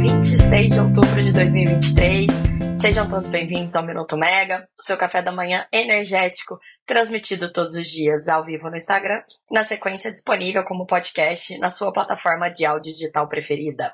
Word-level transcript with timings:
26 0.00 0.72
de 0.72 0.80
outubro 0.80 1.22
de 1.22 1.30
2023. 1.30 2.26
Sejam 2.74 3.06
todos 3.06 3.28
bem-vindos 3.28 3.76
ao 3.76 3.84
Minuto 3.84 4.16
Mega, 4.16 4.66
o 4.78 4.82
seu 4.82 4.96
café 4.96 5.20
da 5.20 5.30
manhã 5.30 5.66
energético, 5.70 6.58
transmitido 6.86 7.52
todos 7.52 7.74
os 7.74 7.86
dias 7.86 8.26
ao 8.26 8.42
vivo 8.42 8.70
no 8.70 8.78
Instagram, 8.78 9.22
na 9.50 9.62
sequência 9.62 10.10
disponível 10.10 10.64
como 10.64 10.86
podcast 10.86 11.58
na 11.58 11.68
sua 11.68 11.92
plataforma 11.92 12.48
de 12.48 12.64
áudio 12.64 12.90
digital 12.90 13.28
preferida. 13.28 13.92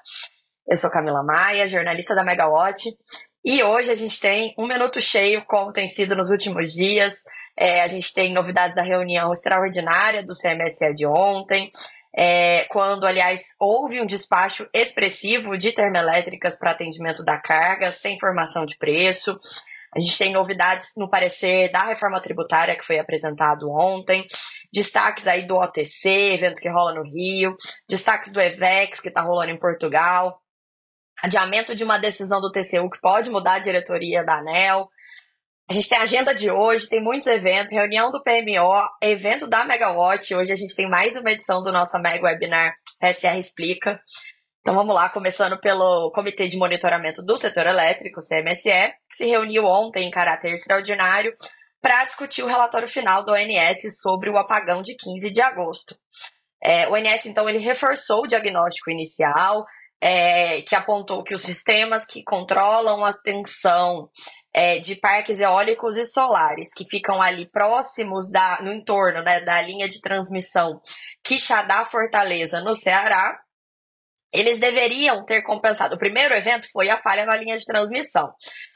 Eu 0.68 0.76
sou 0.76 0.92
Camila 0.92 1.24
Maia, 1.24 1.66
jornalista 1.66 2.14
da 2.14 2.22
Megawatt, 2.22 2.88
e 3.44 3.64
hoje 3.64 3.90
a 3.90 3.96
gente 3.96 4.20
tem 4.20 4.54
um 4.56 4.68
minuto 4.68 5.00
cheio, 5.00 5.44
como 5.44 5.72
tem 5.72 5.88
sido 5.88 6.14
nos 6.14 6.30
últimos 6.30 6.72
dias. 6.72 7.24
É, 7.58 7.82
a 7.82 7.88
gente 7.88 8.14
tem 8.14 8.32
novidades 8.32 8.76
da 8.76 8.82
reunião 8.82 9.32
extraordinária 9.32 10.22
do 10.22 10.34
CMSE 10.34 10.94
de 10.94 11.04
ontem, 11.04 11.72
é, 12.14 12.64
quando, 12.64 13.06
aliás, 13.06 13.54
houve 13.60 14.00
um 14.00 14.06
despacho 14.06 14.68
expressivo 14.72 15.56
de 15.56 15.72
termoelétricas 15.72 16.58
para 16.58 16.70
atendimento 16.70 17.24
da 17.24 17.38
carga, 17.38 17.92
sem 17.92 18.18
formação 18.18 18.64
de 18.64 18.76
preço. 18.76 19.38
A 19.94 20.00
gente 20.00 20.18
tem 20.18 20.32
novidades 20.32 20.92
no 20.96 21.08
parecer 21.08 21.70
da 21.72 21.84
reforma 21.84 22.20
tributária 22.20 22.76
que 22.76 22.84
foi 22.84 22.98
apresentado 22.98 23.70
ontem, 23.70 24.26
destaques 24.72 25.26
aí 25.26 25.46
do 25.46 25.56
OTC, 25.56 26.34
evento 26.34 26.60
que 26.60 26.68
rola 26.68 26.94
no 26.94 27.02
Rio, 27.02 27.56
destaques 27.88 28.30
do 28.30 28.40
EVEX 28.40 29.00
que 29.00 29.08
está 29.08 29.22
rolando 29.22 29.52
em 29.52 29.58
Portugal, 29.58 30.38
adiamento 31.22 31.74
de 31.74 31.82
uma 31.82 31.98
decisão 31.98 32.40
do 32.40 32.52
TCU 32.52 32.90
que 32.90 33.00
pode 33.00 33.30
mudar 33.30 33.54
a 33.54 33.58
diretoria 33.58 34.22
da 34.22 34.38
ANEL, 34.38 34.88
a 35.68 35.72
gente 35.72 35.88
tem 35.88 35.98
a 35.98 36.02
agenda 36.02 36.32
de 36.32 36.48
hoje, 36.48 36.88
tem 36.88 37.02
muitos 37.02 37.26
eventos, 37.26 37.72
reunião 37.72 38.12
do 38.12 38.22
PMO, 38.22 38.88
evento 39.02 39.48
da 39.48 39.64
Megawatt. 39.64 40.32
Hoje 40.32 40.52
a 40.52 40.56
gente 40.56 40.76
tem 40.76 40.88
mais 40.88 41.16
uma 41.16 41.32
edição 41.32 41.60
do 41.60 41.72
nosso 41.72 41.98
Mega 41.98 42.24
Webinar 42.24 42.76
SR 43.02 43.36
Explica. 43.36 44.00
Então 44.60 44.76
vamos 44.76 44.94
lá, 44.94 45.08
começando 45.08 45.58
pelo 45.58 46.12
Comitê 46.12 46.46
de 46.46 46.56
Monitoramento 46.56 47.20
do 47.20 47.36
Setor 47.36 47.66
Elétrico, 47.66 48.20
CMSE, 48.20 48.94
que 49.10 49.16
se 49.16 49.26
reuniu 49.26 49.64
ontem 49.64 50.06
em 50.06 50.10
caráter 50.10 50.52
extraordinário 50.52 51.34
para 51.82 52.04
discutir 52.04 52.44
o 52.44 52.48
relatório 52.48 52.88
final 52.88 53.24
do 53.24 53.32
ONS 53.32 54.00
sobre 54.00 54.30
o 54.30 54.38
apagão 54.38 54.82
de 54.82 54.94
15 54.94 55.30
de 55.32 55.40
agosto. 55.40 55.96
É, 56.62 56.86
o 56.86 56.92
ONS, 56.92 57.26
então, 57.26 57.48
ele 57.48 57.58
reforçou 57.58 58.22
o 58.22 58.26
diagnóstico 58.28 58.90
inicial, 58.90 59.64
é, 60.00 60.62
que 60.62 60.76
apontou 60.76 61.24
que 61.24 61.34
os 61.34 61.42
sistemas 61.42 62.04
que 62.04 62.22
controlam 62.22 63.04
a 63.04 63.12
tensão 63.12 64.08
é, 64.56 64.78
de 64.78 64.96
parques 64.96 65.38
eólicos 65.38 65.98
e 65.98 66.06
solares 66.06 66.72
que 66.74 66.88
ficam 66.88 67.20
ali 67.20 67.46
próximos 67.46 68.30
da, 68.30 68.58
no 68.62 68.72
entorno 68.72 69.22
né, 69.22 69.38
da 69.40 69.60
linha 69.60 69.86
de 69.86 70.00
transmissão 70.00 70.80
Quixadá 71.22 71.84
Fortaleza 71.84 72.62
no 72.62 72.74
Ceará, 72.74 73.38
eles 74.32 74.58
deveriam 74.58 75.26
ter 75.26 75.42
compensado. 75.42 75.94
O 75.94 75.98
primeiro 75.98 76.34
evento 76.34 76.68
foi 76.72 76.88
a 76.88 76.96
falha 76.96 77.26
na 77.26 77.36
linha 77.36 77.58
de 77.58 77.66
transmissão. 77.66 78.32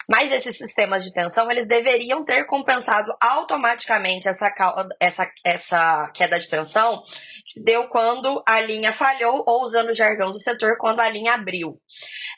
Mas 0.09 0.31
esses 0.31 0.57
sistemas 0.59 1.03
de 1.03 1.13
tensão, 1.13 1.51
eles 1.51 1.67
deveriam 1.67 2.25
ter 2.25 2.45
compensado 2.45 3.11
automaticamente 3.21 4.29
essa, 4.29 4.53
essa, 5.01 5.31
essa 5.45 6.11
queda 6.15 6.39
de 6.39 6.49
tensão 6.49 7.03
que 7.47 7.63
deu 7.65 7.89
quando 7.89 8.43
a 8.47 8.61
linha 8.61 8.93
falhou, 8.93 9.45
ou 9.47 9.63
usando 9.63 9.89
o 9.89 9.95
jargão 9.95 10.31
do 10.31 10.41
setor, 10.41 10.77
quando 10.79 11.01
a 11.01 11.09
linha 11.09 11.35
abriu. 11.35 11.75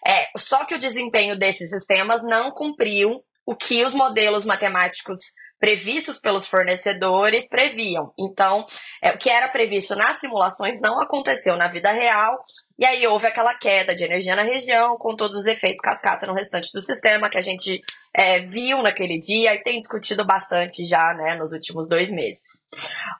É, 0.07 0.29
só 0.37 0.65
que 0.65 0.75
o 0.75 0.81
desempenho 0.81 1.37
desses 1.37 1.71
sistemas 1.71 2.23
não 2.23 2.51
cumpriu 2.51 3.23
o 3.47 3.55
que 3.55 3.85
os 3.85 3.95
modelos 3.95 4.45
matemáticos 4.45 5.21
previstos 5.63 6.19
pelos 6.19 6.49
fornecedores 6.49 7.49
previam. 7.49 8.13
Então, 8.19 8.67
é, 9.01 9.13
o 9.13 9.17
que 9.17 9.31
era 9.31 9.47
previsto 9.47 9.95
nas 9.95 10.19
simulações 10.19 10.81
não 10.81 11.01
aconteceu 11.01 11.57
na 11.57 11.69
vida 11.69 11.93
real, 11.93 12.37
e 12.77 12.85
aí 12.85 13.07
houve 13.07 13.29
aquela 13.29 13.55
queda 13.55 13.95
de 13.95 14.03
energia 14.03 14.35
na 14.35 14.43
região, 14.43 14.97
com 14.99 15.15
todos 15.15 15.37
os 15.37 15.47
efeitos 15.47 15.81
cascata 15.81 16.27
no 16.27 16.35
restante 16.35 16.69
do 16.75 16.81
sistema, 16.81 17.31
que 17.31 17.39
a 17.39 17.43
gente 17.43 17.81
é, 18.13 18.41
viu 18.41 18.83
naquele 18.83 19.21
dia 19.21 19.55
e 19.55 19.63
tem 19.63 19.79
discutido 19.79 20.27
bastante 20.27 20.85
já 20.85 21.15
né, 21.15 21.37
nos 21.37 21.53
últimos 21.53 21.89
dois 21.89 22.11
meses. 22.11 22.43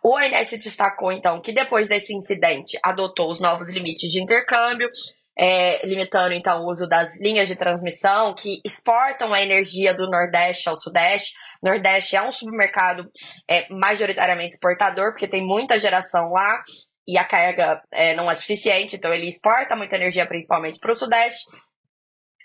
O 0.03 0.17
ONS 0.17 0.51
destacou, 0.59 1.13
então, 1.13 1.41
que 1.41 1.53
depois 1.53 1.87
desse 1.87 2.13
incidente 2.13 2.77
adotou 2.85 3.31
os 3.31 3.39
novos 3.39 3.71
limites 3.71 4.11
de 4.11 4.21
intercâmbio, 4.21 4.91
é, 5.39 5.85
limitando 5.87 6.35
então 6.35 6.63
o 6.63 6.69
uso 6.69 6.87
das 6.87 7.19
linhas 7.21 7.49
de 7.49 7.57
transmissão 7.57 8.35
que 8.35 8.61
exportam 8.65 9.33
a 9.33 9.41
energia 9.41 9.95
do 9.95 10.07
Nordeste 10.07 10.69
ao 10.69 10.77
Sudeste. 10.77 11.33
Nordeste 11.63 12.17
é 12.17 12.23
um 12.23 12.33
supermercado 12.33 13.11
é, 13.49 13.67
majoritariamente 13.71 14.55
exportador, 14.55 15.13
porque 15.13 15.29
tem 15.29 15.43
muita 15.43 15.79
geração 15.79 16.31
lá 16.31 16.63
e 17.07 17.19
a 17.19 17.25
carga 17.25 17.83
é, 17.93 18.15
não 18.15 18.31
é 18.31 18.35
suficiente, 18.35 18.97
então 18.97 19.13
ele 19.13 19.27
exporta 19.27 19.75
muita 19.75 19.97
energia 19.97 20.27
principalmente 20.27 20.79
para 20.79 20.93
o 20.93 20.95
Sudeste. 20.95 21.45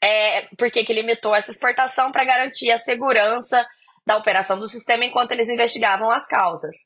É, 0.04 0.48
porque 0.58 0.84
que 0.84 0.94
limitou 0.94 1.36
essa 1.36 1.52
exportação 1.52 2.12
para 2.12 2.24
garantir 2.24 2.72
a 2.72 2.80
segurança 2.80 3.68
da 4.08 4.16
operação 4.16 4.58
do 4.58 4.70
sistema 4.70 5.04
enquanto 5.04 5.34
eles 5.34 5.50
investigavam 5.50 6.10
as 6.10 6.26
causas. 6.26 6.78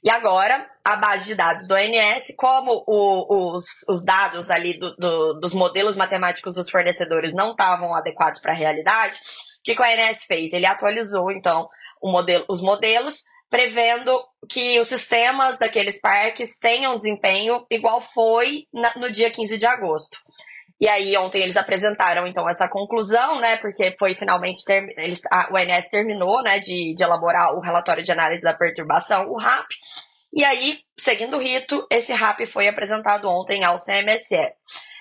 E 0.00 0.08
agora, 0.08 0.64
a 0.84 0.94
base 0.94 1.26
de 1.26 1.34
dados 1.34 1.66
do 1.66 1.74
ONS, 1.74 2.32
como 2.36 2.84
o, 2.86 3.56
os, 3.56 3.64
os, 3.90 4.04
dados 4.04 4.48
ali 4.48 4.78
do, 4.78 4.94
do, 4.94 5.40
dos 5.40 5.52
modelos 5.52 5.96
matemáticos 5.96 6.54
dos 6.54 6.70
fornecedores 6.70 7.34
não 7.34 7.50
estavam 7.50 7.92
adequados 7.96 8.40
para 8.40 8.52
a 8.52 8.54
realidade, 8.54 9.18
o 9.18 9.62
que, 9.64 9.74
que 9.74 9.82
o 9.82 9.84
ONS 9.84 10.22
fez? 10.24 10.52
Ele 10.52 10.66
atualizou, 10.66 11.32
então, 11.32 11.68
modelo, 12.00 12.44
os 12.48 12.62
modelos, 12.62 13.24
prevendo 13.50 14.16
que 14.48 14.78
os 14.78 14.86
sistemas 14.86 15.58
daqueles 15.58 16.00
parques 16.00 16.56
tenham 16.58 16.96
desempenho 16.96 17.66
igual 17.68 18.00
foi 18.00 18.66
na, 18.72 18.92
no 18.94 19.10
dia 19.10 19.32
15 19.32 19.58
de 19.58 19.66
agosto. 19.66 20.16
E 20.80 20.86
aí 20.88 21.16
ontem 21.16 21.42
eles 21.42 21.56
apresentaram 21.56 22.26
então 22.26 22.48
essa 22.48 22.68
conclusão, 22.68 23.40
né? 23.40 23.56
Porque 23.56 23.94
foi 23.98 24.14
finalmente 24.14 24.62
eles, 24.96 25.20
a, 25.30 25.48
o 25.50 25.56
ONS 25.56 25.88
terminou, 25.88 26.42
né, 26.42 26.60
de, 26.60 26.94
de 26.94 27.02
elaborar 27.02 27.54
o 27.54 27.60
relatório 27.60 28.04
de 28.04 28.12
análise 28.12 28.42
da 28.42 28.54
perturbação, 28.54 29.28
o 29.28 29.36
RAP. 29.36 29.66
E 30.32 30.44
aí, 30.44 30.80
seguindo 30.98 31.36
o 31.36 31.40
rito, 31.40 31.86
esse 31.90 32.12
RAP 32.12 32.46
foi 32.46 32.68
apresentado 32.68 33.28
ontem 33.28 33.64
ao 33.64 33.76
CMSE. 33.76 34.52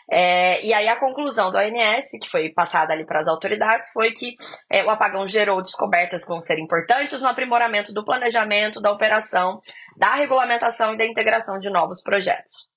É, 0.09 0.65
e 0.65 0.73
aí 0.73 0.87
a 0.87 0.95
conclusão 0.95 1.51
do 1.51 1.57
ONS, 1.57 2.11
que 2.21 2.29
foi 2.29 2.49
passada 2.49 2.93
ali 2.93 3.05
para 3.05 3.19
as 3.19 3.27
autoridades, 3.27 3.89
foi 3.91 4.11
que 4.11 4.35
é, 4.71 4.83
o 4.83 4.89
apagão 4.89 5.27
gerou 5.27 5.61
descobertas 5.61 6.23
que 6.23 6.29
vão 6.29 6.39
ser 6.39 6.57
importantes 6.59 7.21
no 7.21 7.27
aprimoramento 7.27 7.93
do 7.93 8.05
planejamento, 8.05 8.81
da 8.81 8.91
operação, 8.91 9.61
da 9.97 10.15
regulamentação 10.15 10.93
e 10.93 10.97
da 10.97 11.05
integração 11.05 11.59
de 11.59 11.69
novos 11.69 12.01
projetos. 12.01 12.69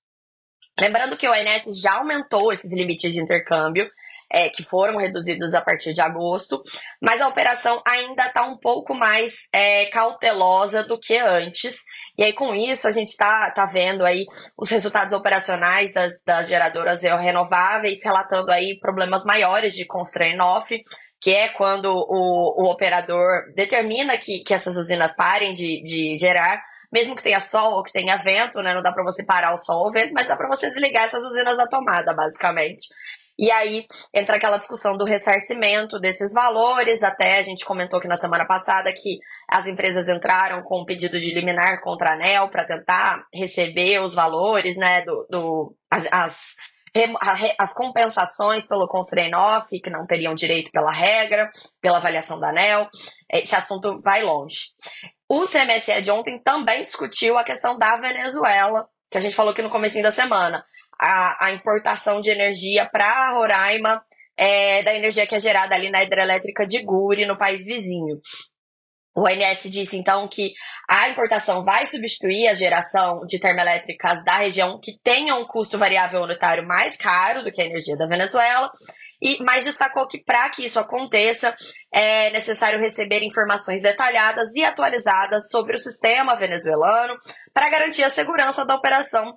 Lembrando 0.80 1.16
que 1.16 1.28
o 1.28 1.30
ONS 1.30 1.78
já 1.80 1.98
aumentou 1.98 2.52
esses 2.52 2.72
limites 2.72 3.12
de 3.12 3.20
intercâmbio, 3.20 3.90
é, 4.32 4.48
que 4.48 4.62
foram 4.62 4.96
reduzidos 4.96 5.54
a 5.54 5.60
partir 5.60 5.92
de 5.92 6.00
agosto, 6.00 6.62
mas 7.02 7.20
a 7.20 7.28
operação 7.28 7.82
ainda 7.86 8.26
está 8.26 8.44
um 8.44 8.56
pouco 8.56 8.94
mais 8.94 9.48
é, 9.52 9.86
cautelosa 9.86 10.84
do 10.84 10.98
que 10.98 11.18
antes. 11.18 11.82
E 12.16 12.24
aí, 12.24 12.32
com 12.32 12.54
isso, 12.54 12.86
a 12.86 12.92
gente 12.92 13.08
está 13.08 13.50
tá 13.50 13.66
vendo 13.66 14.04
aí 14.06 14.24
os 14.56 14.70
resultados 14.70 15.12
operacionais 15.12 15.92
das, 15.92 16.12
das 16.24 16.48
geradoras 16.48 17.02
renováveis, 17.02 18.04
relatando 18.04 18.50
aí 18.50 18.78
problemas 18.78 19.24
maiores 19.24 19.74
de 19.74 19.84
constraint 19.84 20.40
off, 20.40 20.80
que 21.20 21.34
é 21.34 21.48
quando 21.48 21.92
o, 21.92 22.62
o 22.62 22.70
operador 22.70 23.52
determina 23.54 24.16
que, 24.16 24.42
que 24.44 24.54
essas 24.54 24.76
usinas 24.76 25.14
parem 25.14 25.52
de, 25.52 25.82
de 25.82 26.14
gerar, 26.14 26.62
mesmo 26.92 27.16
que 27.16 27.22
tenha 27.22 27.40
sol 27.40 27.74
ou 27.74 27.82
que 27.82 27.92
tenha 27.92 28.16
vento, 28.16 28.60
né? 28.62 28.74
Não 28.74 28.82
dá 28.82 28.92
para 28.92 29.04
você 29.04 29.24
parar 29.24 29.54
o 29.54 29.58
sol 29.58 29.82
ou 29.84 29.88
o 29.88 29.92
vento, 29.92 30.12
mas 30.12 30.26
dá 30.26 30.36
para 30.36 30.48
você 30.48 30.68
desligar 30.68 31.04
essas 31.04 31.22
usinas 31.24 31.56
da 31.56 31.66
tomada, 31.66 32.14
basicamente. 32.14 32.88
E 33.38 33.50
aí 33.50 33.86
entra 34.12 34.36
aquela 34.36 34.58
discussão 34.58 34.98
do 34.98 35.04
ressarcimento 35.06 35.98
desses 35.98 36.34
valores. 36.34 37.02
Até 37.02 37.38
a 37.38 37.42
gente 37.42 37.64
comentou 37.64 37.98
aqui 37.98 38.06
na 38.06 38.18
semana 38.18 38.44
passada 38.44 38.92
que 38.92 39.18
as 39.50 39.66
empresas 39.66 40.08
entraram 40.08 40.62
com 40.62 40.82
um 40.82 40.84
pedido 40.84 41.18
de 41.18 41.32
liminar 41.32 41.80
contra 41.80 42.10
a 42.10 42.12
ANEL 42.12 42.50
para 42.50 42.66
tentar 42.66 43.24
receber 43.34 43.98
os 44.00 44.14
valores, 44.14 44.76
né, 44.76 45.02
do, 45.02 45.26
do 45.30 45.76
as, 45.90 46.06
as 46.12 46.54
as 47.56 47.72
compensações 47.72 48.66
pelo 48.66 48.88
constraint 48.88 49.32
off, 49.32 49.68
que 49.80 49.90
não 49.90 50.06
teriam 50.06 50.34
direito 50.34 50.72
pela 50.72 50.90
regra, 50.90 51.48
pela 51.80 51.98
avaliação 51.98 52.40
da 52.40 52.50
ANEL. 52.50 52.88
Esse 53.32 53.54
assunto 53.54 54.00
vai 54.02 54.22
longe. 54.22 54.72
O 55.32 55.46
CMSE 55.46 56.02
de 56.02 56.10
ontem 56.10 56.40
também 56.42 56.84
discutiu 56.84 57.38
a 57.38 57.44
questão 57.44 57.78
da 57.78 57.96
Venezuela, 57.98 58.88
que 59.08 59.16
a 59.16 59.20
gente 59.20 59.32
falou 59.32 59.52
aqui 59.52 59.62
no 59.62 59.70
começo 59.70 60.02
da 60.02 60.10
semana. 60.10 60.64
A, 61.00 61.46
a 61.46 61.52
importação 61.52 62.20
de 62.20 62.30
energia 62.30 62.84
para 62.90 63.30
Roraima, 63.30 64.04
é, 64.36 64.82
da 64.82 64.92
energia 64.92 65.28
que 65.28 65.36
é 65.36 65.38
gerada 65.38 65.76
ali 65.76 65.88
na 65.88 66.02
hidrelétrica 66.02 66.66
de 66.66 66.82
Guri, 66.82 67.26
no 67.26 67.38
país 67.38 67.64
vizinho. 67.64 68.20
O 69.14 69.20
ONS 69.20 69.70
disse, 69.70 69.96
então, 69.96 70.26
que 70.26 70.52
a 70.88 71.08
importação 71.08 71.64
vai 71.64 71.86
substituir 71.86 72.48
a 72.48 72.54
geração 72.54 73.20
de 73.24 73.38
termoelétricas 73.38 74.24
da 74.24 74.38
região 74.38 74.80
que 74.82 74.98
tenha 75.00 75.36
um 75.36 75.46
custo 75.46 75.78
variável 75.78 76.22
unitário 76.22 76.66
mais 76.66 76.96
caro 76.96 77.44
do 77.44 77.52
que 77.52 77.62
a 77.62 77.66
energia 77.66 77.96
da 77.96 78.08
Venezuela 78.08 78.68
e 79.20 79.42
mas 79.42 79.64
destacou 79.64 80.06
que 80.06 80.22
para 80.22 80.48
que 80.50 80.64
isso 80.64 80.78
aconteça 80.78 81.54
é 81.92 82.30
necessário 82.30 82.78
receber 82.78 83.22
informações 83.22 83.82
detalhadas 83.82 84.50
e 84.54 84.64
atualizadas 84.64 85.50
sobre 85.50 85.74
o 85.74 85.78
sistema 85.78 86.38
venezuelano 86.38 87.16
para 87.52 87.68
garantir 87.68 88.04
a 88.04 88.10
segurança 88.10 88.64
da 88.64 88.76
operação 88.76 89.36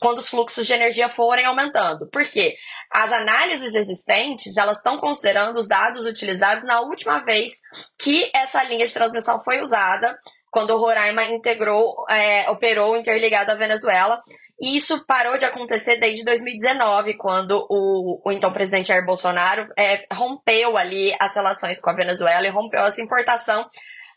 quando 0.00 0.18
os 0.18 0.28
fluxos 0.28 0.66
de 0.66 0.72
energia 0.72 1.08
forem 1.08 1.44
aumentando. 1.44 2.08
Por 2.08 2.24
quê? 2.24 2.54
As 2.90 3.12
análises 3.12 3.74
existentes, 3.74 4.56
elas 4.56 4.78
estão 4.78 4.98
considerando 4.98 5.58
os 5.58 5.68
dados 5.68 6.06
utilizados 6.06 6.64
na 6.64 6.80
última 6.80 7.24
vez 7.24 7.54
que 7.98 8.30
essa 8.34 8.62
linha 8.64 8.86
de 8.86 8.94
transmissão 8.94 9.42
foi 9.42 9.60
usada, 9.60 10.16
quando 10.52 10.72
o 10.74 10.78
Roraima 10.78 11.24
integrou, 11.24 11.94
é, 12.10 12.48
operou 12.50 12.94
interligado 12.94 13.50
à 13.50 13.54
Venezuela. 13.54 14.20
E 14.60 14.76
isso 14.76 15.04
parou 15.06 15.38
de 15.38 15.46
acontecer 15.46 15.96
desde 15.96 16.24
2019, 16.24 17.14
quando 17.16 17.66
o, 17.70 18.20
o 18.22 18.30
então 18.30 18.52
presidente 18.52 18.88
Jair 18.88 19.04
Bolsonaro 19.04 19.66
é, 19.76 20.04
rompeu 20.12 20.76
ali 20.76 21.10
as 21.18 21.34
relações 21.34 21.80
com 21.80 21.88
a 21.88 21.94
Venezuela 21.94 22.46
e 22.46 22.50
rompeu 22.50 22.82
essa 22.82 23.00
importação 23.00 23.68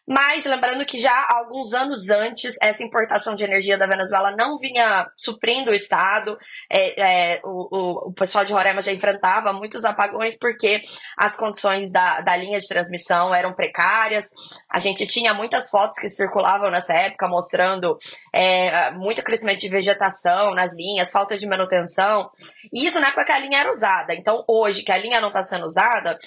mas 0.07 0.45
lembrando 0.45 0.85
que 0.85 0.99
já 0.99 1.25
alguns 1.29 1.73
anos 1.73 2.09
antes, 2.09 2.55
essa 2.61 2.83
importação 2.83 3.33
de 3.33 3.43
energia 3.43 3.77
da 3.77 3.87
Venezuela 3.87 4.35
não 4.37 4.59
vinha 4.59 5.09
suprindo 5.15 5.71
o 5.71 5.73
Estado. 5.73 6.37
É, 6.69 7.33
é, 7.33 7.41
o, 7.43 7.67
o, 7.75 8.09
o, 8.09 8.13
pessoal 8.13 8.45
de 8.45 8.53
Roraima 8.53 8.83
já 8.83 8.91
enfrentava 8.91 9.51
muitos 9.51 9.83
apagões 9.83 10.37
porque 10.37 10.83
as 11.17 11.35
condições 11.35 11.91
da, 11.91 12.21
da 12.21 12.35
linha 12.35 12.59
de 12.59 12.67
transmissão 12.67 13.33
eram 13.33 13.53
precárias. 13.53 14.29
A 14.69 14.77
gente 14.77 15.07
tinha 15.07 15.33
muitas 15.33 15.69
fotos 15.71 15.99
que 15.99 16.09
circulavam 16.09 16.69
nessa 16.69 16.93
época 16.93 17.27
mostrando 17.27 17.97
é, 18.31 18.91
muito 18.91 19.23
crescimento 19.23 19.59
de 19.59 19.69
vegetação 19.69 20.53
nas 20.53 20.75
linhas, 20.75 21.09
falta 21.09 21.35
de 21.35 21.47
manutenção. 21.47 22.29
E 22.71 22.85
isso 22.85 22.99
na 22.99 23.07
época 23.07 23.25
que 23.25 23.31
a 23.31 23.39
linha 23.39 23.59
era 23.59 23.71
usada. 23.71 24.13
Então, 24.13 24.43
hoje 24.47 24.83
que 24.83 24.91
a 24.91 24.97
linha 24.97 25.19
não 25.19 25.29
está 25.29 25.43
sendo 25.43 25.65
usada, 25.65 26.19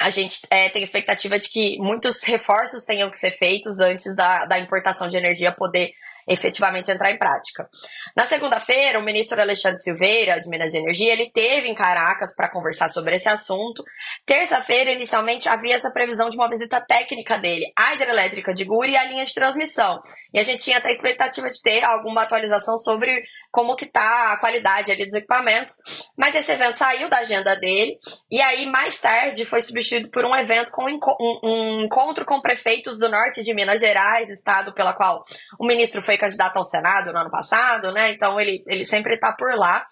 a 0.00 0.10
gente 0.10 0.40
é, 0.50 0.68
tem 0.68 0.82
expectativa 0.82 1.38
de 1.38 1.48
que 1.48 1.78
muitos 1.78 2.22
reforços 2.24 2.84
tenham 2.84 3.10
que 3.10 3.18
ser 3.18 3.30
feitos 3.32 3.80
antes 3.80 4.16
da, 4.16 4.46
da 4.46 4.58
importação 4.58 5.08
de 5.08 5.16
energia 5.16 5.52
poder 5.52 5.92
efetivamente 6.28 6.90
entrar 6.90 7.10
em 7.10 7.18
prática. 7.18 7.68
Na 8.16 8.26
segunda-feira, 8.26 8.98
o 8.98 9.02
ministro 9.02 9.40
Alexandre 9.40 9.80
Silveira, 9.80 10.40
de 10.40 10.48
Minas 10.48 10.72
e 10.74 10.78
Energia, 10.78 11.12
ele 11.12 11.30
teve 11.30 11.68
em 11.68 11.74
Caracas 11.74 12.34
para 12.34 12.50
conversar 12.50 12.90
sobre 12.90 13.16
esse 13.16 13.28
assunto. 13.28 13.82
Terça-feira, 14.26 14.92
inicialmente, 14.92 15.48
havia 15.48 15.74
essa 15.74 15.90
previsão 15.90 16.28
de 16.28 16.36
uma 16.36 16.48
visita 16.48 16.80
técnica 16.80 17.38
dele 17.38 17.72
à 17.76 17.94
hidrelétrica 17.94 18.52
de 18.52 18.64
Guri 18.64 18.92
e 18.92 18.96
à 18.96 19.04
linha 19.04 19.24
de 19.24 19.34
transmissão. 19.34 20.02
E 20.32 20.38
a 20.38 20.42
gente 20.42 20.62
tinha 20.62 20.78
até 20.78 20.88
a 20.88 20.92
expectativa 20.92 21.48
de 21.48 21.60
ter 21.62 21.84
alguma 21.84 22.22
atualização 22.22 22.76
sobre 22.78 23.22
como 23.50 23.76
que 23.76 23.84
está 23.84 24.32
a 24.32 24.38
qualidade 24.38 24.90
ali 24.90 25.04
dos 25.04 25.14
equipamentos. 25.14 25.76
Mas 26.16 26.34
esse 26.34 26.52
evento 26.52 26.76
saiu 26.76 27.08
da 27.08 27.18
agenda 27.18 27.54
dele 27.56 27.98
e 28.30 28.40
aí, 28.40 28.66
mais 28.66 28.98
tarde, 28.98 29.44
foi 29.44 29.62
substituído 29.62 30.10
por 30.10 30.24
um 30.24 30.34
evento 30.34 30.72
com 30.72 30.84
um, 30.84 30.98
um 31.42 31.84
encontro 31.84 32.24
com 32.24 32.40
prefeitos 32.40 32.98
do 32.98 33.08
norte 33.08 33.42
de 33.42 33.54
Minas 33.54 33.80
Gerais, 33.80 34.28
estado 34.28 34.72
pela 34.74 34.92
qual 34.92 35.22
o 35.58 35.66
ministro 35.66 36.02
foi 36.02 36.11
foi 36.12 36.18
candidato 36.18 36.56
ao 36.56 36.64
Senado 36.64 37.12
no 37.12 37.18
ano 37.18 37.30
passado, 37.30 37.92
né? 37.92 38.10
Então 38.10 38.38
ele, 38.38 38.62
ele 38.66 38.84
sempre 38.84 39.14
está 39.14 39.32
por 39.32 39.54
lá. 39.56 39.86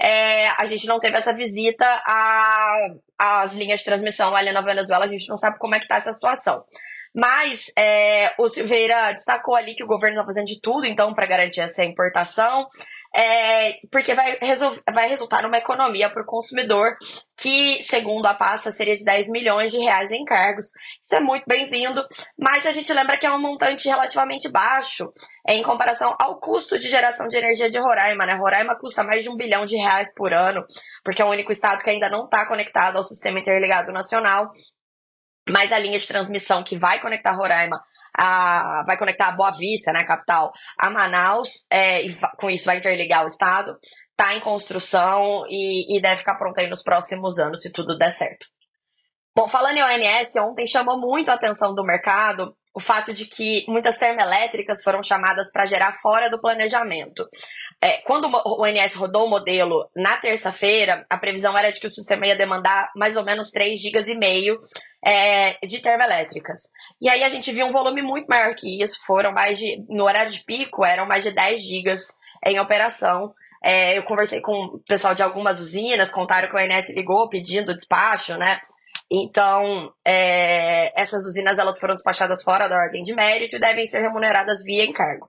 É, 0.00 0.48
a 0.50 0.66
gente 0.66 0.86
não 0.86 0.98
teve 0.98 1.16
essa 1.16 1.32
visita 1.32 1.86
às 3.18 3.52
linhas 3.54 3.80
de 3.80 3.86
transmissão 3.86 4.34
ali 4.34 4.52
na 4.52 4.60
Venezuela, 4.60 5.04
a 5.04 5.08
gente 5.08 5.28
não 5.28 5.38
sabe 5.38 5.58
como 5.58 5.74
é 5.74 5.78
que 5.78 5.84
está 5.84 5.96
essa 5.96 6.12
situação. 6.12 6.64
Mas 7.14 7.72
é, 7.78 8.32
o 8.38 8.48
Silveira 8.48 9.12
destacou 9.12 9.54
ali 9.54 9.76
que 9.76 9.84
o 9.84 9.86
governo 9.86 10.16
está 10.16 10.26
fazendo 10.26 10.46
de 10.46 10.60
tudo, 10.60 10.84
então, 10.84 11.14
para 11.14 11.28
garantir 11.28 11.60
essa 11.60 11.84
importação, 11.84 12.66
é, 13.16 13.74
porque 13.92 14.12
vai, 14.12 14.36
vai 14.92 15.08
resultar 15.08 15.42
numa 15.42 15.58
economia 15.58 16.10
para 16.10 16.22
o 16.22 16.26
consumidor 16.26 16.96
que, 17.36 17.80
segundo 17.84 18.26
a 18.26 18.34
pasta, 18.34 18.72
seria 18.72 18.94
de 18.94 19.04
10 19.04 19.28
milhões 19.28 19.70
de 19.70 19.78
reais 19.78 20.10
em 20.10 20.24
cargos. 20.24 20.66
Isso 21.02 21.14
é 21.14 21.20
muito 21.20 21.44
bem-vindo, 21.46 22.04
mas 22.36 22.66
a 22.66 22.72
gente 22.72 22.92
lembra 22.92 23.16
que 23.16 23.24
é 23.24 23.30
um 23.30 23.38
montante 23.38 23.88
relativamente 23.88 24.48
baixo 24.48 25.12
é, 25.46 25.54
em 25.54 25.62
comparação 25.62 26.16
ao 26.18 26.40
custo 26.40 26.76
de 26.76 26.88
geração 26.88 27.28
de 27.28 27.36
energia 27.36 27.70
de 27.70 27.78
Roraima. 27.78 28.26
Né? 28.26 28.34
Roraima 28.34 28.76
custa 28.76 29.04
mais 29.04 29.22
de 29.22 29.30
um 29.30 29.36
bilhão 29.36 29.64
de 29.64 29.76
reais 29.76 30.12
por 30.16 30.32
ano, 30.32 30.64
porque 31.04 31.22
é 31.22 31.24
o 31.24 31.30
único 31.30 31.52
estado 31.52 31.84
que 31.84 31.90
ainda 31.90 32.08
não 32.08 32.24
está 32.24 32.46
conectado 32.48 32.96
ao 32.96 33.04
sistema 33.04 33.38
interligado 33.38 33.92
nacional 33.92 34.50
mas 35.48 35.72
a 35.72 35.78
linha 35.78 35.98
de 35.98 36.08
transmissão 36.08 36.64
que 36.64 36.76
vai 36.76 37.00
conectar 37.00 37.32
Roraima, 37.32 37.82
a, 38.16 38.84
vai 38.86 38.96
conectar 38.96 39.28
a 39.28 39.32
Boa 39.32 39.50
Vista, 39.50 39.92
né, 39.92 40.04
capital, 40.04 40.52
a 40.78 40.90
Manaus, 40.90 41.66
é, 41.70 42.02
e 42.02 42.16
com 42.36 42.48
isso 42.50 42.66
vai 42.66 42.78
interligar 42.78 43.24
o 43.24 43.28
estado, 43.28 43.78
está 44.10 44.34
em 44.34 44.40
construção 44.40 45.44
e, 45.48 45.96
e 45.96 46.00
deve 46.00 46.18
ficar 46.18 46.36
pronta 46.36 46.60
aí 46.60 46.68
nos 46.68 46.82
próximos 46.82 47.38
anos, 47.38 47.62
se 47.62 47.72
tudo 47.72 47.98
der 47.98 48.12
certo. 48.12 48.46
Bom, 49.36 49.48
falando 49.48 49.76
em 49.76 49.82
ONS, 49.82 50.36
ontem 50.36 50.66
chamou 50.66 51.00
muito 51.00 51.30
a 51.30 51.34
atenção 51.34 51.74
do 51.74 51.84
mercado 51.84 52.56
o 52.74 52.80
fato 52.80 53.12
de 53.12 53.26
que 53.26 53.64
muitas 53.68 53.96
termoelétricas 53.96 54.82
foram 54.82 55.00
chamadas 55.00 55.50
para 55.52 55.64
gerar 55.64 55.92
fora 56.00 56.28
do 56.28 56.40
planejamento. 56.40 57.24
É, 57.80 57.98
quando 57.98 58.26
o 58.26 58.62
ONS 58.62 58.94
rodou 58.94 59.26
o 59.26 59.30
modelo 59.30 59.88
na 59.94 60.16
terça-feira, 60.16 61.06
a 61.08 61.16
previsão 61.16 61.56
era 61.56 61.70
de 61.70 61.78
que 61.78 61.86
o 61.86 61.90
sistema 61.90 62.26
ia 62.26 62.34
demandar 62.34 62.90
mais 62.96 63.16
ou 63.16 63.24
menos 63.24 63.52
3,5 63.52 64.04
GB 64.04 64.58
é, 65.04 65.58
de 65.66 65.80
termoelétricas. 65.80 66.72
E 67.00 67.08
aí 67.08 67.22
a 67.22 67.28
gente 67.28 67.52
viu 67.52 67.66
um 67.66 67.72
volume 67.72 68.00
muito 68.00 68.26
maior 68.26 68.54
que 68.54 68.82
isso, 68.82 68.98
foram 69.06 69.32
mais 69.32 69.58
de, 69.58 69.84
no 69.88 70.04
horário 70.04 70.30
de 70.32 70.42
pico, 70.42 70.84
eram 70.84 71.06
mais 71.06 71.22
de 71.22 71.30
10 71.30 71.60
GB 71.62 71.94
em 72.46 72.58
operação. 72.58 73.34
É, 73.62 73.96
eu 73.96 74.02
conversei 74.02 74.40
com 74.40 74.52
o 74.52 74.78
pessoal 74.86 75.14
de 75.14 75.22
algumas 75.22 75.60
usinas, 75.60 76.10
contaram 76.10 76.48
que 76.48 76.56
o 76.56 76.58
ONS 76.58 76.90
ligou 76.90 77.28
pedindo 77.28 77.74
despacho, 77.74 78.36
né? 78.36 78.60
Então, 79.10 79.92
é, 80.04 80.98
essas 81.00 81.24
usinas 81.24 81.58
elas 81.58 81.78
foram 81.78 81.94
despachadas 81.94 82.42
fora 82.42 82.68
da 82.68 82.76
ordem 82.76 83.02
de 83.02 83.14
mérito 83.14 83.56
e 83.56 83.60
devem 83.60 83.86
ser 83.86 84.00
remuneradas 84.00 84.62
via 84.64 84.84
encargo. 84.84 85.28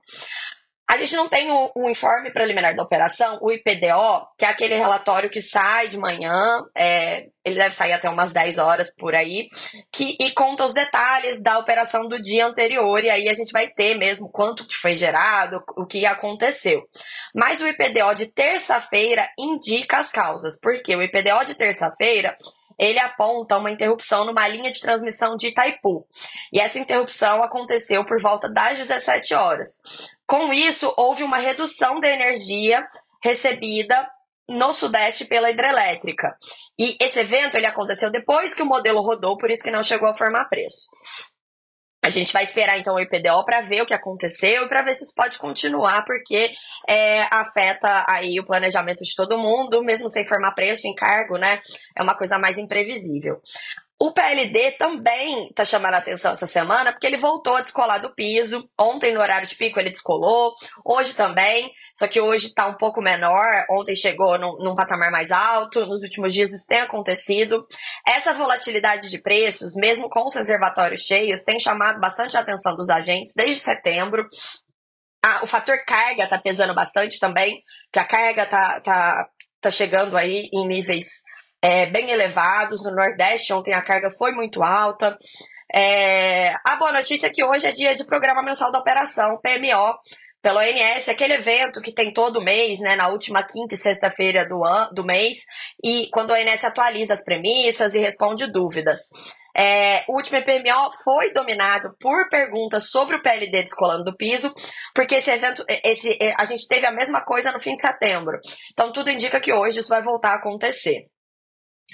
A 0.88 0.96
gente 0.98 1.16
não 1.16 1.28
tem 1.28 1.50
o, 1.50 1.72
o, 1.74 1.90
informe 1.90 2.30
preliminar 2.30 2.74
da 2.76 2.82
operação, 2.82 3.38
o 3.42 3.50
IPDO, 3.50 4.28
que 4.38 4.44
é 4.44 4.48
aquele 4.48 4.76
relatório 4.76 5.28
que 5.28 5.42
sai 5.42 5.88
de 5.88 5.98
manhã, 5.98 6.62
é, 6.76 7.26
ele 7.44 7.56
deve 7.56 7.74
sair 7.74 7.92
até 7.92 8.08
umas 8.08 8.32
10 8.32 8.58
horas 8.58 8.94
por 8.96 9.12
aí, 9.12 9.48
que, 9.92 10.16
e 10.20 10.30
conta 10.30 10.64
os 10.64 10.72
detalhes 10.72 11.40
da 11.40 11.58
operação 11.58 12.06
do 12.06 12.22
dia 12.22 12.46
anterior, 12.46 13.02
e 13.02 13.10
aí 13.10 13.28
a 13.28 13.34
gente 13.34 13.50
vai 13.50 13.68
ter 13.68 13.96
mesmo 13.96 14.30
quanto 14.30 14.64
foi 14.80 14.96
gerado, 14.96 15.60
o 15.76 15.84
que 15.84 16.06
aconteceu. 16.06 16.82
Mas 17.34 17.60
o 17.60 17.66
IPDO 17.66 18.14
de 18.14 18.26
terça-feira 18.26 19.28
indica 19.36 19.98
as 19.98 20.12
causas, 20.12 20.56
porque 20.60 20.94
o 20.94 21.02
IPDO 21.02 21.44
de 21.46 21.56
terça-feira 21.56 22.36
ele 22.78 22.98
aponta 22.98 23.56
uma 23.56 23.70
interrupção 23.70 24.24
numa 24.24 24.46
linha 24.46 24.70
de 24.70 24.80
transmissão 24.80 25.36
de 25.36 25.48
Itaipu. 25.48 26.06
E 26.52 26.60
essa 26.60 26.78
interrupção 26.78 27.42
aconteceu 27.42 28.04
por 28.04 28.20
volta 28.20 28.48
das 28.48 28.76
17 28.76 29.34
horas. 29.34 29.70
Com 30.26 30.52
isso, 30.52 30.92
houve 30.96 31.22
uma 31.22 31.38
redução 31.38 32.00
da 32.00 32.08
energia 32.08 32.86
recebida 33.22 34.08
no 34.48 34.72
Sudeste 34.72 35.24
pela 35.24 35.50
hidrelétrica. 35.50 36.36
E 36.78 36.96
esse 37.00 37.20
evento 37.20 37.56
ele 37.56 37.66
aconteceu 37.66 38.10
depois 38.10 38.54
que 38.54 38.62
o 38.62 38.66
modelo 38.66 39.00
rodou, 39.00 39.36
por 39.36 39.50
isso 39.50 39.62
que 39.62 39.70
não 39.70 39.82
chegou 39.82 40.08
a 40.08 40.14
formar 40.14 40.46
preço. 40.46 40.88
A 42.04 42.08
gente 42.08 42.32
vai 42.32 42.44
esperar 42.44 42.78
então 42.78 42.94
o 42.94 43.00
IPDO 43.00 43.44
para 43.44 43.62
ver 43.62 43.82
o 43.82 43.86
que 43.86 43.94
aconteceu 43.94 44.62
e 44.62 44.68
para 44.68 44.84
ver 44.84 44.94
se 44.94 45.02
isso 45.02 45.14
pode 45.16 45.38
continuar, 45.38 46.04
porque 46.04 46.52
é, 46.88 47.22
afeta 47.22 48.04
aí 48.08 48.38
o 48.38 48.46
planejamento 48.46 49.02
de 49.02 49.12
todo 49.16 49.36
mundo, 49.38 49.82
mesmo 49.82 50.08
sem 50.08 50.24
formar 50.24 50.54
preço, 50.54 50.86
encargo, 50.86 51.36
né? 51.36 51.60
É 51.96 52.02
uma 52.02 52.16
coisa 52.16 52.38
mais 52.38 52.58
imprevisível. 52.58 53.40
O 53.98 54.12
PLD 54.12 54.72
também 54.72 55.46
está 55.48 55.64
chamando 55.64 55.94
a 55.94 55.98
atenção 55.98 56.34
essa 56.34 56.46
semana 56.46 56.92
porque 56.92 57.06
ele 57.06 57.16
voltou 57.16 57.56
a 57.56 57.62
descolar 57.62 57.98
do 57.98 58.14
piso. 58.14 58.68
Ontem, 58.78 59.14
no 59.14 59.20
horário 59.20 59.48
de 59.48 59.56
pico, 59.56 59.80
ele 59.80 59.88
descolou. 59.88 60.54
Hoje 60.84 61.14
também, 61.14 61.72
só 61.94 62.06
que 62.06 62.20
hoje 62.20 62.48
está 62.48 62.66
um 62.66 62.74
pouco 62.74 63.00
menor. 63.00 63.64
Ontem 63.70 63.94
chegou 63.94 64.38
num, 64.38 64.58
num, 64.58 64.74
patamar 64.74 65.10
mais 65.10 65.32
alto. 65.32 65.86
Nos 65.86 66.02
últimos 66.02 66.34
dias 66.34 66.52
isso 66.52 66.66
tem 66.66 66.80
acontecido. 66.80 67.66
Essa 68.06 68.34
volatilidade 68.34 69.08
de 69.08 69.18
preços, 69.18 69.74
mesmo 69.74 70.10
com 70.10 70.26
os 70.26 70.34
reservatórios 70.34 71.00
cheios, 71.00 71.42
tem 71.42 71.58
chamado 71.58 71.98
bastante 71.98 72.36
a 72.36 72.40
atenção 72.40 72.76
dos 72.76 72.90
agentes 72.90 73.32
desde 73.34 73.60
setembro. 73.62 74.28
Ah, 75.24 75.40
o 75.42 75.46
fator 75.46 75.82
carga 75.86 76.24
está 76.24 76.36
pesando 76.36 76.74
bastante 76.74 77.18
também, 77.18 77.62
que 77.90 77.98
a 77.98 78.04
carga 78.04 78.42
está 78.42 78.80
tá, 78.82 79.28
tá 79.58 79.70
chegando 79.70 80.18
aí 80.18 80.50
em 80.52 80.68
níveis 80.68 81.22
é, 81.62 81.86
bem 81.86 82.10
elevados. 82.10 82.84
No 82.84 82.94
Nordeste, 82.94 83.52
ontem 83.52 83.74
a 83.74 83.82
carga 83.82 84.10
foi 84.10 84.32
muito 84.32 84.62
alta. 84.62 85.16
É, 85.74 86.54
a 86.64 86.76
boa 86.76 86.92
notícia 86.92 87.26
é 87.26 87.30
que 87.30 87.44
hoje 87.44 87.66
é 87.66 87.72
dia 87.72 87.94
de 87.94 88.04
programa 88.04 88.42
mensal 88.42 88.70
da 88.70 88.78
operação, 88.78 89.40
PMO, 89.42 89.98
pelo 90.40 90.60
ONS, 90.60 91.08
aquele 91.08 91.34
evento 91.34 91.82
que 91.82 91.92
tem 91.92 92.12
todo 92.12 92.40
mês, 92.40 92.78
né, 92.78 92.94
na 92.94 93.08
última 93.08 93.42
quinta 93.42 93.74
e 93.74 93.76
sexta-feira 93.76 94.48
do, 94.48 94.62
do 94.92 95.04
mês, 95.04 95.38
e 95.82 96.08
quando 96.12 96.30
o 96.30 96.34
ONS 96.34 96.64
atualiza 96.64 97.14
as 97.14 97.24
premissas 97.24 97.94
e 97.94 97.98
responde 97.98 98.46
dúvidas. 98.46 99.00
É, 99.58 100.04
o 100.06 100.16
último 100.16 100.40
PMO 100.44 100.92
foi 101.02 101.32
dominado 101.32 101.96
por 101.98 102.28
perguntas 102.28 102.90
sobre 102.90 103.16
o 103.16 103.22
PLD 103.22 103.62
descolando 103.62 104.04
do 104.04 104.16
piso, 104.16 104.54
porque 104.94 105.16
esse 105.16 105.30
evento, 105.30 105.64
esse, 105.82 106.16
a 106.36 106.44
gente 106.44 106.68
teve 106.68 106.86
a 106.86 106.92
mesma 106.92 107.24
coisa 107.24 107.50
no 107.50 107.58
fim 107.58 107.74
de 107.74 107.82
setembro. 107.82 108.38
Então 108.72 108.92
tudo 108.92 109.10
indica 109.10 109.40
que 109.40 109.52
hoje 109.52 109.80
isso 109.80 109.88
vai 109.88 110.02
voltar 110.02 110.32
a 110.32 110.36
acontecer. 110.36 111.06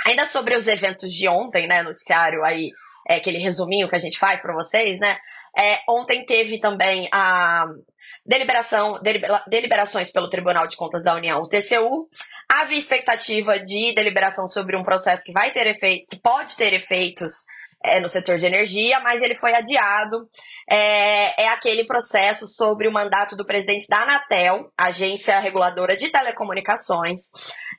Ainda 0.07 0.25
sobre 0.25 0.57
os 0.57 0.67
eventos 0.67 1.13
de 1.13 1.29
ontem, 1.29 1.67
né, 1.67 1.83
noticiário 1.83 2.45
aí, 2.45 2.71
é, 3.09 3.17
aquele 3.17 3.39
resuminho 3.39 3.89
que 3.89 3.97
a 3.97 3.99
gente 3.99 4.19
faz 4.19 4.41
para 4.41 4.55
vocês, 4.55 4.99
né? 4.99 5.19
É, 5.57 5.81
ontem 5.89 6.25
teve 6.25 6.59
também 6.59 7.09
a 7.13 7.67
deliberação, 8.25 9.01
deliberações 9.49 10.11
pelo 10.11 10.31
Tribunal 10.31 10.67
de 10.67 10.77
Contas 10.77 11.05
da 11.05 11.15
União, 11.15 11.41
o 11.41 11.49
TCU. 11.49 12.09
Havia 12.49 12.79
expectativa 12.79 13.59
de 13.59 13.95
deliberação 13.95 14.47
sobre 14.47 14.77
um 14.77 14.83
processo 14.83 15.23
que 15.25 15.33
vai 15.33 15.51
ter 15.51 15.67
efeito, 15.67 16.07
que 16.09 16.21
pode 16.21 16.57
ter 16.57 16.73
efeitos 16.73 17.33
é, 17.85 18.01
no 18.01 18.09
setor 18.09 18.39
de 18.39 18.47
energia, 18.47 19.01
mas 19.01 19.21
ele 19.21 19.35
foi 19.35 19.55
adiado. 19.55 20.29
É, 20.71 21.43
é, 21.43 21.49
aquele 21.49 21.85
processo 21.85 22.47
sobre 22.47 22.89
o 22.89 22.93
mandato 22.93 23.37
do 23.37 23.45
presidente 23.45 23.89
da 23.89 24.03
Anatel, 24.03 24.71
agência 24.79 25.39
reguladora 25.41 25.97
de 25.97 26.09
telecomunicações, 26.09 27.31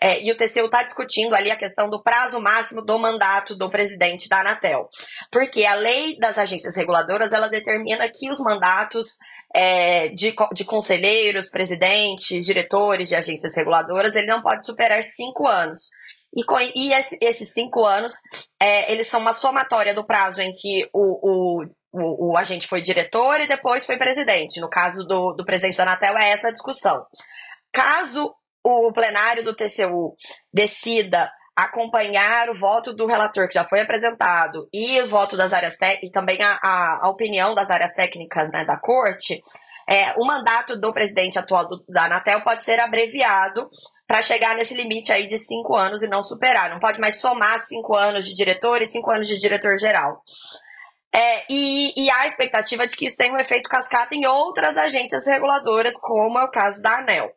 é, 0.01 0.21
e 0.21 0.31
o 0.31 0.35
TCU 0.35 0.65
está 0.65 0.83
discutindo 0.83 1.33
ali 1.33 1.49
a 1.49 1.55
questão 1.55 1.89
do 1.89 2.03
prazo 2.03 2.39
máximo 2.41 2.81
do 2.81 2.99
mandato 2.99 3.55
do 3.55 3.69
presidente 3.69 4.27
da 4.27 4.41
Anatel, 4.41 4.89
porque 5.31 5.65
a 5.65 5.75
lei 5.75 6.17
das 6.19 6.37
agências 6.37 6.75
reguladoras 6.75 7.31
ela 7.31 7.47
determina 7.47 8.09
que 8.13 8.29
os 8.29 8.39
mandatos 8.41 9.17
é, 9.55 10.09
de, 10.09 10.35
de 10.53 10.65
conselheiros, 10.65 11.49
presidentes, 11.49 12.43
diretores 12.43 13.07
de 13.07 13.15
agências 13.15 13.55
reguladoras, 13.55 14.15
ele 14.15 14.27
não 14.27 14.41
pode 14.41 14.65
superar 14.65 15.03
cinco 15.03 15.47
anos. 15.47 15.91
E, 16.35 16.43
com, 16.43 16.59
e 16.59 16.93
esse, 16.93 17.17
esses 17.21 17.53
cinco 17.53 17.85
anos, 17.85 18.15
é, 18.59 18.91
eles 18.91 19.07
são 19.07 19.19
uma 19.19 19.33
somatória 19.33 19.93
do 19.93 20.05
prazo 20.05 20.41
em 20.41 20.51
que 20.53 20.89
o, 20.91 21.61
o, 21.61 21.65
o, 21.91 22.31
o, 22.31 22.37
agente 22.37 22.67
foi 22.67 22.81
diretor 22.81 23.39
e 23.39 23.47
depois 23.47 23.85
foi 23.85 23.97
presidente. 23.97 24.59
No 24.59 24.69
caso 24.69 25.05
do, 25.05 25.33
do 25.33 25.45
presidente 25.45 25.77
da 25.77 25.83
Anatel, 25.83 26.17
é 26.17 26.31
essa 26.31 26.47
a 26.47 26.53
discussão. 26.53 27.05
Caso 27.71 28.33
o 28.63 28.91
plenário 28.93 29.43
do 29.43 29.55
TCU 29.55 30.15
decida 30.51 31.29
acompanhar 31.55 32.49
o 32.49 32.57
voto 32.57 32.93
do 32.93 33.05
relator 33.05 33.47
que 33.47 33.53
já 33.53 33.63
foi 33.63 33.81
apresentado 33.81 34.67
e 34.73 34.99
o 35.01 35.07
voto 35.07 35.37
das 35.37 35.53
áreas 35.53 35.77
técnicas, 35.77 36.09
e 36.09 36.11
também 36.11 36.41
a, 36.41 36.59
a, 36.63 37.05
a, 37.05 37.09
opinião 37.09 37.53
das 37.53 37.69
áreas 37.69 37.93
técnicas 37.93 38.49
né, 38.49 38.65
da 38.65 38.79
corte, 38.79 39.39
é, 39.87 40.13
o 40.13 40.25
mandato 40.25 40.79
do 40.79 40.91
presidente 40.93 41.37
atual 41.37 41.67
do, 41.67 41.83
da 41.87 42.05
Anatel 42.05 42.41
pode 42.41 42.63
ser 42.63 42.79
abreviado 42.79 43.69
para 44.07 44.21
chegar 44.21 44.55
nesse 44.55 44.73
limite 44.73 45.11
aí 45.11 45.25
de 45.25 45.37
cinco 45.39 45.75
anos 45.75 46.03
e 46.03 46.07
não 46.07 46.21
superar. 46.21 46.69
Não 46.69 46.79
pode 46.79 46.99
mais 46.99 47.19
somar 47.19 47.59
cinco 47.59 47.95
anos 47.95 48.25
de 48.25 48.33
diretor 48.33 48.81
e 48.81 48.85
cinco 48.85 49.11
anos 49.11 49.27
de 49.27 49.37
diretor-geral. 49.37 50.21
É, 51.15 51.43
e, 51.47 51.93
e, 51.95 52.09
há 52.09 52.21
a 52.21 52.27
expectativa 52.27 52.87
de 52.87 52.95
que 52.95 53.05
isso 53.05 53.17
tenha 53.17 53.31
um 53.31 53.39
efeito 53.39 53.69
cascata 53.69 54.15
em 54.15 54.25
outras 54.25 54.77
agências 54.77 55.23
reguladoras, 55.25 55.95
como 55.99 56.39
é 56.39 56.43
o 56.43 56.49
caso 56.49 56.81
da 56.81 56.97
ANEL. 56.97 57.31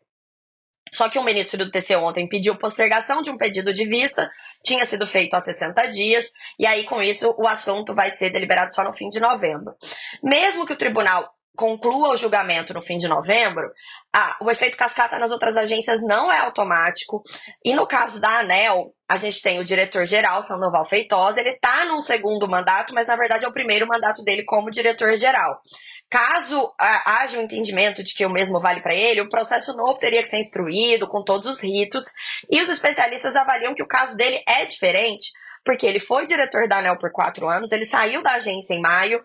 Só 0.91 1.11
que 1.11 1.19
o 1.19 1.23
ministro 1.23 1.65
do 1.65 1.71
TCU 1.71 1.99
ontem 1.99 2.27
pediu 2.27 2.57
postergação 2.57 3.21
de 3.21 3.31
um 3.31 3.37
pedido 3.37 3.73
de 3.73 3.85
vista, 3.85 4.31
tinha 4.65 4.87
sido 4.87 5.07
feito 5.07 5.35
há 5.35 5.43
60 5.43 5.89
dias, 5.89 6.31
e 6.59 6.67
aí 6.67 6.85
com 6.85 7.03
isso 7.03 7.35
o 7.37 7.47
assunto 7.47 7.95
vai 7.95 8.11
ser 8.11 8.31
deliberado 8.31 8.75
só 8.75 8.83
no 8.83 8.95
fim 8.95 9.09
de 9.09 9.21
novembro. 9.21 9.75
Mesmo 10.23 10.65
que 10.65 10.73
o 10.73 10.77
tribunal 10.77 11.29
conclua 11.57 12.11
o 12.11 12.17
julgamento 12.17 12.73
no 12.73 12.83
fim 12.83 12.99
de 12.99 13.09
novembro, 13.09 13.69
ah, 14.15 14.37
o 14.41 14.51
efeito 14.51 14.77
cascata 14.77 15.19
nas 15.19 15.31
outras 15.31 15.57
agências 15.57 16.01
não 16.03 16.31
é 16.31 16.39
automático. 16.39 17.23
E 17.65 17.75
no 17.75 17.87
caso 17.87 18.21
da 18.21 18.41
ANEL, 18.41 18.95
a 19.09 19.17
gente 19.17 19.43
tem 19.43 19.59
o 19.59 19.65
diretor-geral, 19.65 20.43
Sandoval 20.43 20.85
Feitosa, 20.85 21.41
ele 21.41 21.51
está 21.51 21.85
num 21.87 22.01
segundo 22.01 22.49
mandato, 22.49 22.95
mas 22.95 23.07
na 23.07 23.17
verdade 23.17 23.45
é 23.45 23.49
o 23.49 23.53
primeiro 23.53 23.87
mandato 23.87 24.23
dele 24.23 24.45
como 24.45 24.71
diretor-geral. 24.71 25.61
Caso 26.09 26.73
ah, 26.79 27.21
haja 27.23 27.39
um 27.39 27.43
entendimento 27.43 28.05
de 28.05 28.15
que 28.15 28.25
o 28.25 28.31
mesmo 28.31 28.61
vale 28.61 28.81
para 28.81 28.95
ele, 28.95 29.21
o 29.21 29.29
processo 29.29 29.77
novo 29.77 29.99
teria 29.99 30.23
que 30.23 30.29
ser 30.29 30.39
instruído 30.39 31.09
com 31.09 31.25
todos 31.25 31.49
os 31.49 31.61
ritos, 31.61 32.05
e 32.51 32.61
os 32.61 32.69
especialistas 32.69 33.35
avaliam 33.35 33.75
que 33.75 33.83
o 33.83 33.89
caso 33.89 34.17
dele 34.17 34.41
é 34.47 34.65
diferente, 34.65 35.33
porque 35.65 35.85
ele 35.85 35.99
foi 35.99 36.25
diretor 36.25 36.69
da 36.69 36.79
ANEL 36.79 36.97
por 36.97 37.11
quatro 37.11 37.49
anos, 37.49 37.73
ele 37.73 37.85
saiu 37.85 38.23
da 38.23 38.35
agência 38.35 38.73
em 38.73 38.81
maio, 38.81 39.21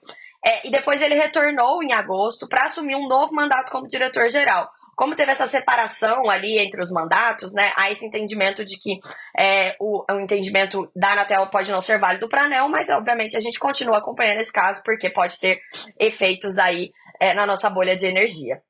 é, 0.45 0.67
e 0.67 0.71
depois 0.71 1.01
ele 1.01 1.15
retornou 1.15 1.83
em 1.83 1.93
agosto 1.93 2.48
para 2.48 2.65
assumir 2.65 2.95
um 2.95 3.07
novo 3.07 3.33
mandato 3.33 3.71
como 3.71 3.88
diretor-geral. 3.88 4.69
Como 4.95 5.15
teve 5.15 5.31
essa 5.31 5.48
separação 5.48 6.29
ali 6.29 6.60
entre 6.60 6.81
os 6.81 6.91
mandatos, 6.91 7.53
né, 7.53 7.71
há 7.75 7.89
esse 7.89 8.05
entendimento 8.05 8.63
de 8.63 8.77
que 8.77 9.00
é, 9.38 9.75
o, 9.79 10.03
o, 10.12 10.19
entendimento 10.19 10.91
da 10.95 11.13
Anatel 11.13 11.48
pode 11.48 11.71
não 11.71 11.81
ser 11.81 11.98
válido 11.98 12.27
para 12.27 12.43
a 12.43 12.45
ANEL, 12.45 12.69
mas 12.69 12.89
obviamente 12.89 13.38
a 13.38 13.39
gente 13.39 13.60
continua 13.60 13.98
acompanhando 13.98 14.41
esse 14.41 14.51
caso, 14.51 14.81
porque 14.83 15.10
pode 15.10 15.39
ter 15.39 15.60
efeitos 15.98 16.57
aí 16.57 16.91
é, 17.19 17.33
na 17.33 17.45
nossa 17.45 17.69
bolha 17.69 17.95
de 17.95 18.05
energia. 18.05 18.62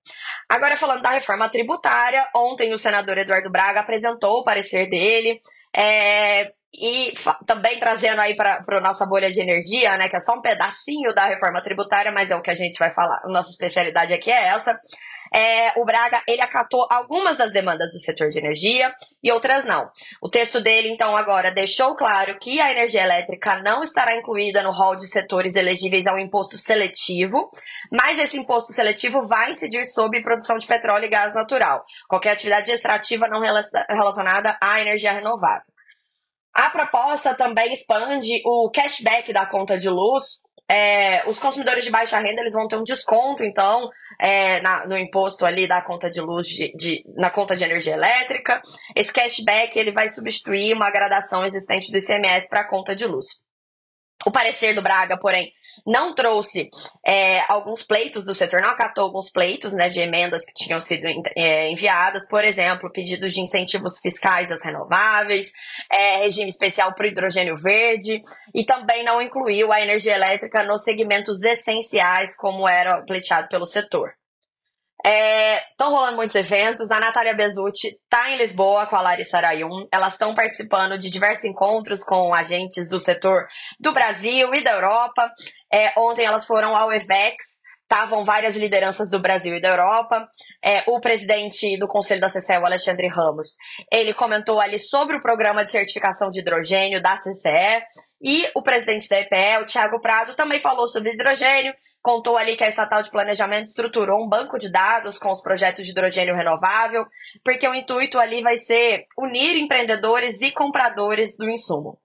Agora, 0.47 0.77
falando 0.77 1.01
da 1.01 1.09
reforma 1.09 1.49
tributária, 1.49 2.25
ontem 2.35 2.73
o 2.73 2.77
senador 2.77 3.17
Eduardo 3.17 3.49
Braga 3.49 3.79
apresentou 3.79 4.39
o 4.39 4.43
parecer 4.43 4.87
dele. 4.89 5.41
É, 5.75 6.53
e 6.73 7.13
também 7.45 7.79
trazendo 7.79 8.21
aí 8.21 8.35
para 8.35 8.63
a 8.67 8.81
nossa 8.81 9.05
bolha 9.05 9.29
de 9.29 9.41
energia, 9.41 9.97
né, 9.97 10.07
que 10.07 10.15
é 10.15 10.21
só 10.21 10.33
um 10.33 10.41
pedacinho 10.41 11.13
da 11.13 11.25
reforma 11.25 11.61
tributária, 11.61 12.11
mas 12.11 12.31
é 12.31 12.35
o 12.35 12.41
que 12.41 12.51
a 12.51 12.55
gente 12.55 12.79
vai 12.79 12.89
falar. 12.89 13.21
Nossa 13.25 13.51
especialidade 13.51 14.13
aqui 14.13 14.31
é 14.31 14.47
essa. 14.47 14.79
É, 15.33 15.79
o 15.79 15.85
Braga 15.85 16.21
ele 16.27 16.41
acatou 16.41 16.85
algumas 16.91 17.37
das 17.37 17.53
demandas 17.53 17.91
do 17.91 17.99
setor 18.01 18.27
de 18.27 18.37
energia 18.37 18.93
e 19.23 19.31
outras 19.31 19.63
não. 19.63 19.89
O 20.21 20.29
texto 20.29 20.59
dele, 20.59 20.89
então, 20.89 21.15
agora 21.15 21.51
deixou 21.51 21.95
claro 21.95 22.37
que 22.37 22.59
a 22.59 22.69
energia 22.69 23.03
elétrica 23.03 23.61
não 23.61 23.81
estará 23.81 24.13
incluída 24.17 24.61
no 24.61 24.71
rol 24.71 24.97
de 24.97 25.07
setores 25.07 25.55
elegíveis 25.55 26.05
ao 26.05 26.19
imposto 26.19 26.57
seletivo, 26.57 27.49
mas 27.89 28.19
esse 28.19 28.37
imposto 28.37 28.73
seletivo 28.73 29.25
vai 29.25 29.51
incidir 29.51 29.85
sobre 29.85 30.21
produção 30.21 30.57
de 30.57 30.67
petróleo 30.67 31.05
e 31.05 31.09
gás 31.09 31.33
natural, 31.33 31.85
qualquer 32.09 32.31
atividade 32.31 32.69
extrativa 32.69 33.29
não 33.29 33.39
relacionada 33.39 34.57
à 34.61 34.81
energia 34.81 35.13
renovável. 35.13 35.70
A 36.53 36.69
proposta 36.69 37.33
também 37.33 37.71
expande 37.71 38.41
o 38.45 38.69
cashback 38.69 39.31
da 39.31 39.45
conta 39.45 39.77
de 39.77 39.89
luz. 39.89 40.41
É, 40.69 41.27
os 41.27 41.37
consumidores 41.37 41.83
de 41.83 41.91
baixa 41.91 42.17
renda 42.17 42.41
eles 42.41 42.53
vão 42.53 42.67
ter 42.67 42.77
um 42.77 42.83
desconto, 42.83 43.43
então, 43.43 43.89
é, 44.19 44.61
na, 44.61 44.87
no 44.87 44.97
imposto 44.97 45.45
ali 45.45 45.67
da 45.67 45.81
conta 45.81 46.09
de 46.09 46.21
luz, 46.21 46.47
de, 46.47 46.71
de, 46.75 47.03
na 47.17 47.29
conta 47.29 47.55
de 47.55 47.63
energia 47.63 47.93
elétrica. 47.93 48.61
Esse 48.95 49.11
cashback 49.11 49.77
ele 49.77 49.91
vai 49.91 50.09
substituir 50.09 50.73
uma 50.73 50.91
gradação 50.91 51.45
existente 51.45 51.91
do 51.91 51.97
ICMS 51.97 52.47
para 52.47 52.61
a 52.61 52.69
conta 52.69 52.95
de 52.95 53.05
luz. 53.05 53.27
O 54.25 54.31
parecer 54.31 54.73
do 54.73 54.81
Braga, 54.81 55.17
porém, 55.17 55.51
não 55.85 56.13
trouxe 56.13 56.69
é, 57.05 57.41
alguns 57.51 57.83
pleitos 57.83 58.25
do 58.25 58.35
setor, 58.35 58.61
não 58.61 58.69
acatou 58.69 59.03
alguns 59.03 59.31
pleitos 59.31 59.73
né, 59.73 59.89
de 59.89 59.99
emendas 59.99 60.43
que 60.45 60.53
tinham 60.53 60.79
sido 60.81 61.05
é, 61.35 61.71
enviadas, 61.71 62.27
por 62.27 62.43
exemplo, 62.43 62.91
pedidos 62.91 63.33
de 63.33 63.41
incentivos 63.41 63.99
fiscais 63.99 64.51
às 64.51 64.63
renováveis, 64.63 65.51
é, 65.91 66.17
regime 66.17 66.49
especial 66.49 66.93
para 66.93 67.05
o 67.05 67.07
hidrogênio 67.07 67.55
verde, 67.55 68.21
e 68.53 68.65
também 68.65 69.03
não 69.03 69.21
incluiu 69.21 69.71
a 69.71 69.81
energia 69.81 70.15
elétrica 70.15 70.63
nos 70.63 70.83
segmentos 70.83 71.41
essenciais, 71.43 72.35
como 72.35 72.67
era 72.67 73.01
pleiteado 73.03 73.47
pelo 73.47 73.65
setor. 73.65 74.13
Estão 75.03 75.87
é, 75.87 75.89
rolando 75.89 76.15
muitos 76.15 76.35
eventos. 76.35 76.91
A 76.91 76.99
Natália 76.99 77.33
Bezutti 77.33 77.87
está 77.87 78.29
em 78.29 78.37
Lisboa 78.37 78.85
com 78.85 78.95
a 78.95 79.01
Larissa 79.01 79.37
Arayun. 79.37 79.87
Elas 79.91 80.13
estão 80.13 80.35
participando 80.35 80.97
de 80.97 81.09
diversos 81.09 81.45
encontros 81.45 82.03
com 82.03 82.33
agentes 82.33 82.87
do 82.87 82.99
setor 82.99 83.47
do 83.79 83.91
Brasil 83.91 84.53
e 84.53 84.63
da 84.63 84.71
Europa. 84.71 85.31
É, 85.73 85.91
ontem 85.97 86.25
elas 86.25 86.45
foram 86.45 86.75
ao 86.75 86.93
EVEX. 86.93 87.61
Estavam 87.81 88.23
várias 88.23 88.55
lideranças 88.55 89.09
do 89.09 89.19
Brasil 89.19 89.55
e 89.55 89.61
da 89.61 89.69
Europa. 89.69 90.27
É, 90.63 90.83
o 90.87 91.01
presidente 91.01 91.77
do 91.77 91.87
Conselho 91.87 92.21
da 92.21 92.29
CCE, 92.29 92.53
Alexandre 92.53 93.07
Ramos, 93.09 93.55
ele 93.91 94.13
comentou 94.13 94.61
ali 94.61 94.79
sobre 94.79 95.17
o 95.17 95.19
programa 95.19 95.65
de 95.65 95.71
certificação 95.71 96.29
de 96.29 96.39
hidrogênio 96.39 97.01
da 97.01 97.17
CCE. 97.17 97.83
E 98.23 98.47
o 98.55 98.61
presidente 98.61 99.09
da 99.09 99.19
EPE, 99.19 99.63
o 99.63 99.65
Thiago 99.65 99.99
Prado, 99.99 100.35
também 100.35 100.59
falou 100.59 100.87
sobre 100.87 101.13
hidrogênio 101.13 101.73
contou 102.01 102.37
ali 102.37 102.55
que 102.55 102.63
a 102.63 102.69
estatal 102.69 103.03
de 103.03 103.11
planejamento 103.11 103.67
estruturou 103.67 104.23
um 104.23 104.27
banco 104.27 104.57
de 104.57 104.71
dados 104.71 105.19
com 105.19 105.31
os 105.31 105.41
projetos 105.41 105.85
de 105.85 105.91
hidrogênio 105.91 106.35
renovável, 106.35 107.05
porque 107.43 107.67
o 107.67 107.75
intuito 107.75 108.17
ali 108.17 108.41
vai 108.41 108.57
ser 108.57 109.05
unir 109.17 109.55
empreendedores 109.57 110.41
e 110.41 110.51
compradores 110.51 111.37
do 111.37 111.49
insumo. 111.49 111.99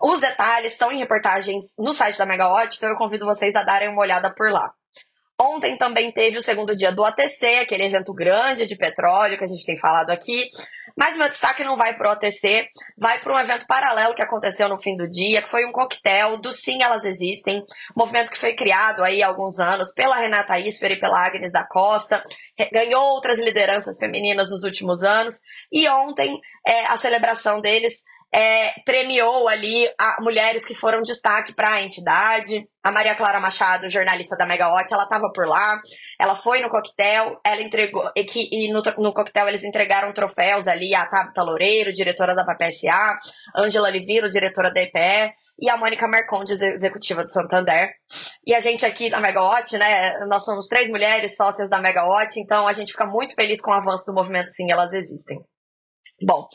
Os 0.00 0.20
detalhes 0.20 0.72
estão 0.72 0.90
em 0.90 0.98
reportagens 0.98 1.74
no 1.78 1.92
site 1.92 2.18
da 2.18 2.26
Megawatt, 2.26 2.76
então 2.76 2.90
eu 2.90 2.96
convido 2.96 3.26
vocês 3.26 3.54
a 3.54 3.62
darem 3.62 3.88
uma 3.88 4.00
olhada 4.00 4.32
por 4.34 4.50
lá. 4.50 4.72
Ontem 5.44 5.76
também 5.76 6.12
teve 6.12 6.38
o 6.38 6.42
segundo 6.42 6.76
dia 6.76 6.92
do 6.92 7.04
ATC, 7.04 7.58
aquele 7.58 7.82
evento 7.82 8.14
grande 8.14 8.64
de 8.64 8.76
petróleo 8.76 9.36
que 9.36 9.42
a 9.42 9.46
gente 9.48 9.66
tem 9.66 9.76
falado 9.76 10.10
aqui. 10.10 10.48
Mas 10.96 11.16
meu 11.16 11.28
destaque 11.28 11.64
não 11.64 11.76
vai 11.76 11.96
para 11.96 12.08
o 12.08 12.12
ATC, 12.12 12.68
vai 12.96 13.18
para 13.18 13.34
um 13.34 13.38
evento 13.38 13.66
paralelo 13.66 14.14
que 14.14 14.22
aconteceu 14.22 14.68
no 14.68 14.78
fim 14.78 14.96
do 14.96 15.08
dia, 15.08 15.42
que 15.42 15.48
foi 15.48 15.64
um 15.64 15.72
coquetel 15.72 16.36
do 16.36 16.52
Sim 16.52 16.80
Elas 16.82 17.04
Existem, 17.04 17.64
movimento 17.96 18.30
que 18.30 18.38
foi 18.38 18.54
criado 18.54 19.02
aí 19.02 19.20
há 19.20 19.26
alguns 19.26 19.58
anos 19.58 19.92
pela 19.92 20.16
Renata 20.16 20.60
Isfer 20.60 20.92
e 20.92 21.00
pela 21.00 21.26
Agnes 21.26 21.50
da 21.50 21.66
Costa, 21.66 22.22
ganhou 22.72 23.02
outras 23.14 23.40
lideranças 23.40 23.96
femininas 23.98 24.50
nos 24.50 24.62
últimos 24.62 25.02
anos, 25.02 25.40
e 25.72 25.88
ontem 25.88 26.38
é, 26.64 26.82
a 26.86 26.98
celebração 26.98 27.60
deles 27.60 28.04
é, 28.34 28.80
premiou 28.84 29.46
ali 29.46 29.86
a, 30.00 30.22
mulheres 30.22 30.64
que 30.64 30.74
foram 30.74 31.02
destaque 31.02 31.54
para 31.54 31.74
a 31.74 31.82
entidade. 31.82 32.66
A 32.82 32.90
Maria 32.90 33.14
Clara 33.14 33.38
Machado, 33.38 33.90
jornalista 33.90 34.36
da 34.36 34.46
Megawatt, 34.46 34.92
ela 34.92 35.02
estava 35.02 35.30
por 35.32 35.46
lá. 35.46 35.78
Ela 36.18 36.34
foi 36.34 36.60
no 36.60 36.70
coquetel, 36.70 37.38
ela 37.44 37.60
entregou, 37.60 38.10
e, 38.16 38.24
que, 38.24 38.48
e 38.50 38.72
no, 38.72 38.82
no 38.98 39.12
coquetel 39.12 39.48
eles 39.48 39.62
entregaram 39.62 40.12
troféus 40.12 40.66
ali, 40.66 40.94
a 40.94 41.06
Tabata 41.06 41.42
Loureiro, 41.42 41.92
diretora 41.92 42.34
da 42.34 42.44
PPSA, 42.44 43.18
Ângela 43.56 43.90
Liviro, 43.90 44.30
diretora 44.30 44.72
da 44.72 44.80
EPE, 44.80 45.32
e 45.60 45.68
a 45.68 45.76
Mônica 45.76 46.08
Marcondes, 46.08 46.60
executiva 46.60 47.24
do 47.24 47.30
Santander. 47.30 47.90
E 48.46 48.54
a 48.54 48.60
gente 48.60 48.86
aqui 48.86 49.10
na 49.10 49.20
Megawatt, 49.20 49.76
né, 49.76 50.18
nós 50.26 50.44
somos 50.44 50.66
três 50.68 50.88
mulheres 50.88 51.36
sócias 51.36 51.68
da 51.68 51.80
Megawatt, 51.80 52.40
então 52.40 52.66
a 52.66 52.72
gente 52.72 52.92
fica 52.92 53.06
muito 53.06 53.34
feliz 53.34 53.60
com 53.60 53.70
o 53.70 53.74
avanço 53.74 54.06
do 54.06 54.14
movimento 54.14 54.50
Sim, 54.50 54.70
Elas 54.72 54.92
Existem. 54.92 55.38
Bom, 56.24 56.48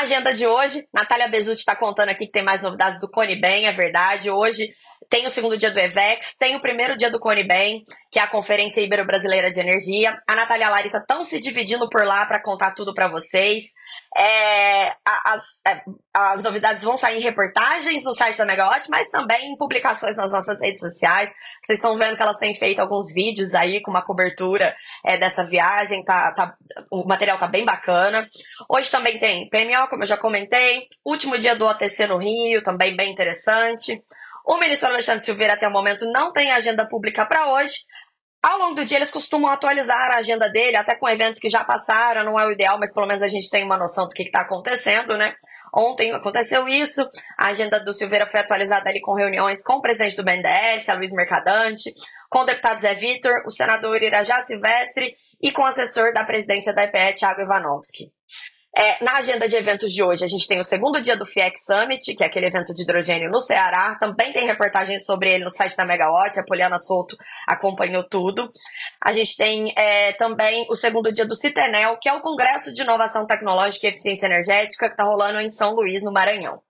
agenda 0.00 0.32
de 0.32 0.46
hoje, 0.46 0.86
Natália 0.92 1.28
Bezutti 1.28 1.60
está 1.60 1.74
contando 1.74 2.10
aqui 2.10 2.26
que 2.26 2.32
tem 2.32 2.42
mais 2.42 2.62
novidades 2.62 3.00
do 3.00 3.10
Cone 3.10 3.40
Bem, 3.40 3.66
é 3.66 3.72
verdade. 3.72 4.30
Hoje 4.30 4.70
tem 5.10 5.26
o 5.26 5.30
segundo 5.30 5.56
dia 5.56 5.70
do 5.70 5.78
EVEX, 5.78 6.36
tem 6.36 6.56
o 6.56 6.60
primeiro 6.60 6.96
dia 6.96 7.10
do 7.10 7.18
Cone 7.18 7.46
Bem, 7.46 7.82
que 8.10 8.18
é 8.18 8.22
a 8.22 8.26
Conferência 8.26 8.80
Ibero-Brasileira 8.80 9.50
de 9.50 9.60
Energia. 9.60 10.18
A 10.28 10.34
Natália 10.34 10.64
e 10.64 10.66
a 10.66 10.70
Larissa 10.70 10.98
estão 10.98 11.24
se 11.24 11.40
dividindo 11.40 11.88
por 11.88 12.04
lá 12.04 12.26
para 12.26 12.42
contar 12.42 12.74
tudo 12.74 12.92
para 12.92 13.08
vocês. 13.08 13.72
É, 14.16 14.88
as, 15.26 15.62
é, 15.66 15.82
as 16.12 16.42
novidades 16.42 16.84
vão 16.84 16.96
sair 16.96 17.18
em 17.18 17.22
reportagens 17.22 18.04
no 18.04 18.14
site 18.14 18.38
da 18.38 18.44
Megawatt, 18.44 18.88
mas 18.90 19.08
também 19.08 19.52
em 19.52 19.56
publicações 19.56 20.16
nas 20.16 20.32
nossas 20.32 20.60
redes 20.60 20.80
sociais. 20.80 21.30
Vocês 21.64 21.78
estão 21.78 21.96
vendo 21.96 22.16
que 22.16 22.22
elas 22.22 22.38
têm 22.38 22.54
feito 22.54 22.80
alguns 22.80 23.12
vídeos 23.12 23.54
aí 23.54 23.80
com 23.82 23.90
uma 23.90 24.02
cobertura 24.02 24.74
é, 25.04 25.16
dessa 25.16 25.44
viagem, 25.44 26.04
tá, 26.04 26.34
tá, 26.34 26.54
o 26.90 27.06
material 27.06 27.38
tá 27.38 27.46
bem 27.46 27.64
bacana. 27.64 28.28
Hoje 28.68 28.90
também 28.90 29.18
tem 29.18 29.48
PMO, 29.48 29.88
como 29.88 30.02
eu 30.02 30.06
já 30.06 30.16
comentei, 30.16 30.86
último 31.04 31.38
dia 31.38 31.54
do 31.54 31.66
OTC 31.66 32.06
no 32.06 32.18
Rio, 32.18 32.62
também 32.62 32.96
bem 32.96 33.10
interessante. 33.12 34.02
O 34.48 34.56
ministro 34.56 34.88
Alexandre 34.88 35.22
Silveira, 35.22 35.52
até 35.52 35.68
o 35.68 35.70
momento, 35.70 36.10
não 36.10 36.32
tem 36.32 36.50
agenda 36.50 36.88
pública 36.88 37.26
para 37.26 37.52
hoje. 37.52 37.80
Ao 38.42 38.56
longo 38.56 38.76
do 38.76 38.84
dia, 38.86 38.96
eles 38.96 39.10
costumam 39.10 39.50
atualizar 39.50 40.10
a 40.10 40.16
agenda 40.16 40.48
dele, 40.48 40.74
até 40.74 40.96
com 40.96 41.06
eventos 41.06 41.38
que 41.38 41.50
já 41.50 41.64
passaram, 41.64 42.24
não 42.24 42.40
é 42.40 42.46
o 42.46 42.50
ideal, 42.50 42.78
mas 42.78 42.90
pelo 42.90 43.06
menos 43.06 43.22
a 43.22 43.28
gente 43.28 43.50
tem 43.50 43.62
uma 43.62 43.76
noção 43.76 44.08
do 44.08 44.14
que 44.14 44.22
está 44.22 44.40
acontecendo, 44.40 45.18
né? 45.18 45.34
Ontem 45.74 46.14
aconteceu 46.14 46.66
isso, 46.66 47.06
a 47.36 47.48
agenda 47.48 47.78
do 47.78 47.92
Silveira 47.92 48.26
foi 48.26 48.40
atualizada 48.40 48.88
ali 48.88 49.02
com 49.02 49.12
reuniões 49.12 49.62
com 49.62 49.74
o 49.74 49.82
presidente 49.82 50.16
do 50.16 50.24
BNDES, 50.24 50.88
a 50.88 50.94
Luiz 50.94 51.12
Mercadante, 51.12 51.92
com 52.30 52.38
o 52.38 52.44
deputado 52.46 52.80
Zé 52.80 52.94
Vitor, 52.94 53.42
o 53.44 53.50
senador 53.50 54.02
Irajá 54.02 54.40
Silvestre 54.40 55.14
e 55.42 55.52
com 55.52 55.60
o 55.60 55.66
assessor 55.66 56.14
da 56.14 56.24
presidência 56.24 56.72
da 56.72 56.84
EPE, 56.84 57.16
Thiago 57.18 57.42
Ivanovski. 57.42 58.10
É, 58.80 59.02
na 59.02 59.16
agenda 59.16 59.48
de 59.48 59.56
eventos 59.56 59.92
de 59.92 60.04
hoje, 60.04 60.24
a 60.24 60.28
gente 60.28 60.46
tem 60.46 60.60
o 60.60 60.64
segundo 60.64 61.02
dia 61.02 61.16
do 61.16 61.26
FIEC 61.26 61.58
Summit, 61.58 62.14
que 62.14 62.22
é 62.22 62.26
aquele 62.28 62.46
evento 62.46 62.72
de 62.72 62.82
hidrogênio 62.82 63.28
no 63.28 63.40
Ceará. 63.40 63.96
Também 63.98 64.32
tem 64.32 64.46
reportagens 64.46 65.04
sobre 65.04 65.32
ele 65.32 65.42
no 65.42 65.50
site 65.50 65.76
da 65.76 65.84
Megawatt. 65.84 66.38
A 66.38 66.44
Poliana 66.44 66.78
Souto 66.78 67.16
acompanhou 67.44 68.04
tudo. 68.04 68.48
A 69.04 69.10
gente 69.10 69.36
tem 69.36 69.72
é, 69.76 70.12
também 70.12 70.64
o 70.70 70.76
segundo 70.76 71.10
dia 71.10 71.26
do 71.26 71.34
Citenel, 71.34 71.98
que 72.00 72.08
é 72.08 72.12
o 72.12 72.20
Congresso 72.20 72.72
de 72.72 72.82
Inovação 72.82 73.26
Tecnológica 73.26 73.88
e 73.88 73.90
Eficiência 73.90 74.26
Energética, 74.26 74.86
que 74.86 74.92
está 74.92 75.02
rolando 75.02 75.40
em 75.40 75.50
São 75.50 75.74
Luís, 75.74 76.04
no 76.04 76.12
Maranhão. 76.12 76.62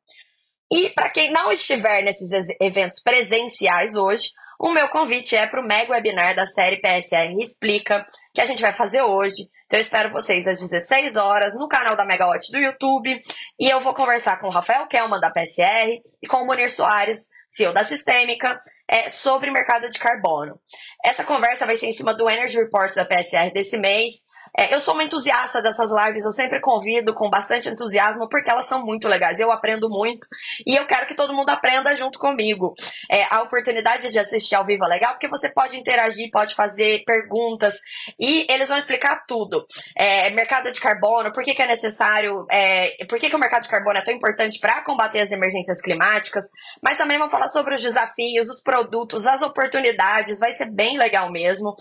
E 0.73 0.89
para 0.89 1.11
quem 1.11 1.31
não 1.31 1.53
estiver 1.53 2.03
nesses 2.03 2.31
eventos 2.59 3.03
presenciais 3.03 3.95
hoje, 3.95 4.31
o 4.59 4.73
meu 4.73 4.89
convite 4.89 5.37
é 5.37 5.47
para 5.47 5.61
o 5.61 5.65
mega 5.65 5.93
webinar 5.93 6.35
da 6.35 6.45
série 6.45 6.81
PSR 6.81 7.33
Explica, 7.39 8.05
que 8.39 8.43
a 8.43 8.47
gente 8.47 8.63
vai 8.63 8.73
fazer 8.73 9.03
hoje. 9.03 9.51
Então 9.67 9.79
eu 9.79 9.81
espero 9.81 10.11
vocês 10.11 10.47
às 10.47 10.61
16 10.61 11.17
horas 11.17 11.55
no 11.55 11.67
canal 11.67 11.97
da 11.97 12.05
Megawatt 12.05 12.53
do 12.53 12.59
YouTube. 12.59 13.21
E 13.59 13.69
eu 13.69 13.81
vou 13.81 13.93
conversar 13.93 14.39
com 14.39 14.47
o 14.47 14.53
Rafael 14.53 14.87
Kelman 14.87 15.19
da 15.19 15.33
PSR 15.33 16.01
e 16.23 16.27
com 16.29 16.37
o 16.37 16.47
Munir 16.47 16.73
Soares, 16.73 17.31
CEO 17.49 17.73
da 17.73 17.83
Sistêmica, 17.83 18.61
é, 18.87 19.11
sobre 19.11 19.51
mercado 19.51 19.91
de 19.91 19.99
carbono. 19.99 20.61
Essa 21.05 21.25
conversa 21.25 21.67
vai 21.67 21.77
ser 21.77 21.87
em 21.87 21.93
cima 21.93 22.15
do 22.15 22.31
Energy 22.31 22.59
Report 22.59 22.95
da 22.95 23.05
PSR 23.05 23.53
desse 23.53 23.77
mês. 23.77 24.25
É, 24.57 24.75
eu 24.75 24.81
sou 24.81 24.95
uma 24.95 25.05
entusiasta 25.05 25.61
dessas 25.61 25.91
lives, 25.91 26.25
eu 26.25 26.33
sempre 26.33 26.61
convido 26.61 27.15
com 27.15 27.29
bastante 27.29 27.69
entusiasmo, 27.69 28.29
porque 28.29 28.51
elas 28.51 28.67
são 28.67 28.85
muito 28.85 29.07
legais, 29.09 29.41
eu 29.41 29.51
aprendo 29.51 29.91
muito 29.91 30.27
e 30.67 30.75
eu 30.77 30.87
quero 30.87 31.07
que 31.07 31.15
todo 31.15 31.35
mundo 31.35 31.51
aprenda 31.51 31.95
junto 31.95 32.19
comigo. 32.19 32.73
É, 33.11 33.25
a 33.31 33.43
oportunidade 33.43 34.11
de 34.11 34.19
assistir 34.19 34.55
ao 34.55 34.65
vivo 34.65 34.85
é 34.85 34.89
legal, 34.89 35.13
porque 35.13 35.29
você 35.29 35.51
pode 35.51 35.79
interagir, 35.79 36.31
pode 36.31 36.55
fazer 36.55 37.03
perguntas 37.05 37.79
e 38.19 38.28
eles 38.49 38.69
vão 38.69 38.79
explicar 38.79 39.25
tudo. 39.27 39.65
É, 39.97 40.31
mercado 40.31 40.71
de 40.73 40.81
carbono, 40.81 41.33
por 41.33 41.45
que, 41.45 41.55
que 41.55 41.63
é 41.63 41.67
necessário, 41.67 42.47
é, 42.51 43.05
por 43.09 43.19
que, 43.19 43.29
que 43.29 43.37
o 43.37 43.39
mercado 43.39 43.63
de 43.63 43.69
carbono 43.69 43.99
é 43.99 44.05
tão 44.05 44.15
importante 44.15 44.59
para 44.59 44.83
combater 44.83 45.21
as 45.21 45.31
emergências 45.31 45.81
climáticas, 45.81 46.47
mas 46.83 46.99
também 46.99 47.19
vão 47.19 47.31
falar 47.31 47.49
sobre 47.49 47.75
os 47.75 47.83
desafios, 47.83 48.49
os 48.49 48.63
produtos, 48.63 49.27
as 49.27 49.43
oportunidades, 49.43 50.39
vai 50.39 50.53
ser 50.53 50.71
bem 50.71 50.99
legal 50.99 51.31
mesmo. 51.31 51.75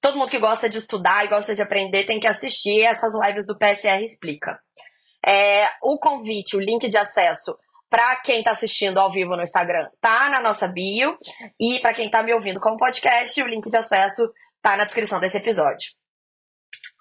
Todo 0.00 0.16
mundo 0.16 0.30
que 0.30 0.38
gosta 0.38 0.68
de 0.68 0.78
estudar 0.78 1.24
e 1.24 1.28
gosta 1.28 1.54
de 1.54 1.60
aprender 1.60 2.04
tem 2.04 2.18
que 2.18 2.26
assistir. 2.26 2.82
Essas 2.82 3.12
lives 3.14 3.46
do 3.46 3.58
PSR 3.58 4.02
Explica. 4.02 4.58
É, 5.26 5.66
o 5.82 5.98
convite, 5.98 6.56
o 6.56 6.60
link 6.60 6.88
de 6.88 6.96
acesso 6.96 7.54
para 7.90 8.16
quem 8.22 8.38
está 8.38 8.52
assistindo 8.52 8.98
ao 8.98 9.10
vivo 9.10 9.36
no 9.36 9.42
Instagram 9.42 9.88
tá 10.00 10.30
na 10.30 10.40
nossa 10.40 10.68
bio. 10.68 11.18
E 11.58 11.80
para 11.80 11.92
quem 11.92 12.06
está 12.06 12.22
me 12.22 12.32
ouvindo 12.32 12.60
como 12.60 12.76
podcast, 12.76 13.42
o 13.42 13.48
link 13.48 13.68
de 13.68 13.76
acesso 13.76 14.30
tá 14.62 14.76
na 14.76 14.84
descrição 14.84 15.20
desse 15.20 15.36
episódio. 15.36 15.90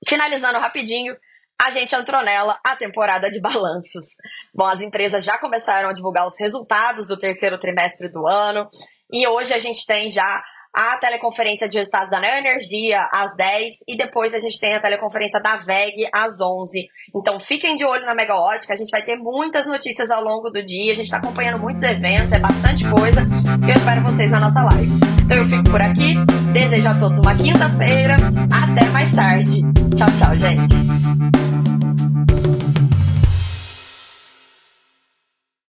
Finalizando 0.07 0.59
rapidinho, 0.59 1.15
a 1.61 1.69
gente 1.71 1.93
entrou 1.93 2.23
nela 2.23 2.57
a 2.65 2.75
temporada 2.75 3.29
de 3.29 3.41
balanços. 3.41 4.15
Bom, 4.53 4.65
as 4.65 4.79
empresas 4.79 5.25
já 5.25 5.37
começaram 5.37 5.89
a 5.89 5.93
divulgar 5.93 6.25
os 6.25 6.39
resultados 6.39 7.07
do 7.07 7.19
terceiro 7.19 7.59
trimestre 7.59 8.09
do 8.09 8.25
ano 8.25 8.69
e 9.11 9.27
hoje 9.27 9.53
a 9.53 9.59
gente 9.59 9.85
tem 9.85 10.09
já 10.09 10.41
a 10.73 10.97
teleconferência 10.97 11.67
de 11.67 11.77
resultados 11.77 12.09
da 12.09 12.19
Neoenergia 12.19 13.07
às 13.11 13.35
10 13.35 13.75
e 13.87 13.97
depois 13.97 14.33
a 14.33 14.39
gente 14.39 14.59
tem 14.59 14.73
a 14.73 14.79
teleconferência 14.79 15.41
da 15.41 15.55
VEG 15.57 16.07
às 16.13 16.39
11. 16.39 16.87
Então 17.15 17.39
fiquem 17.39 17.75
de 17.75 17.83
olho 17.83 18.05
na 18.05 18.13
Megawatt, 18.13 18.65
que 18.65 18.73
a 18.73 18.75
gente 18.75 18.91
vai 18.91 19.01
ter 19.01 19.15
muitas 19.15 19.65
notícias 19.65 20.11
ao 20.11 20.23
longo 20.23 20.49
do 20.49 20.63
dia, 20.63 20.91
a 20.91 20.95
gente 20.95 21.05
está 21.05 21.17
acompanhando 21.17 21.59
muitos 21.59 21.83
eventos, 21.83 22.31
é 22.31 22.39
bastante 22.39 22.89
coisa. 22.89 23.21
Eu 23.61 23.75
espero 23.75 24.01
vocês 24.01 24.29
na 24.29 24.39
nossa 24.39 24.63
live. 24.63 24.91
Então 25.25 25.37
eu 25.37 25.45
fico 25.45 25.63
por 25.65 25.81
aqui, 25.81 26.15
desejo 26.53 26.87
a 26.87 26.99
todos 26.99 27.19
uma 27.19 27.35
quinta-feira, 27.35 28.15
até 28.51 28.85
mais 28.89 29.11
tarde. 29.11 29.61
Tchau, 29.95 30.07
tchau, 30.17 30.35
gente. 30.35 31.48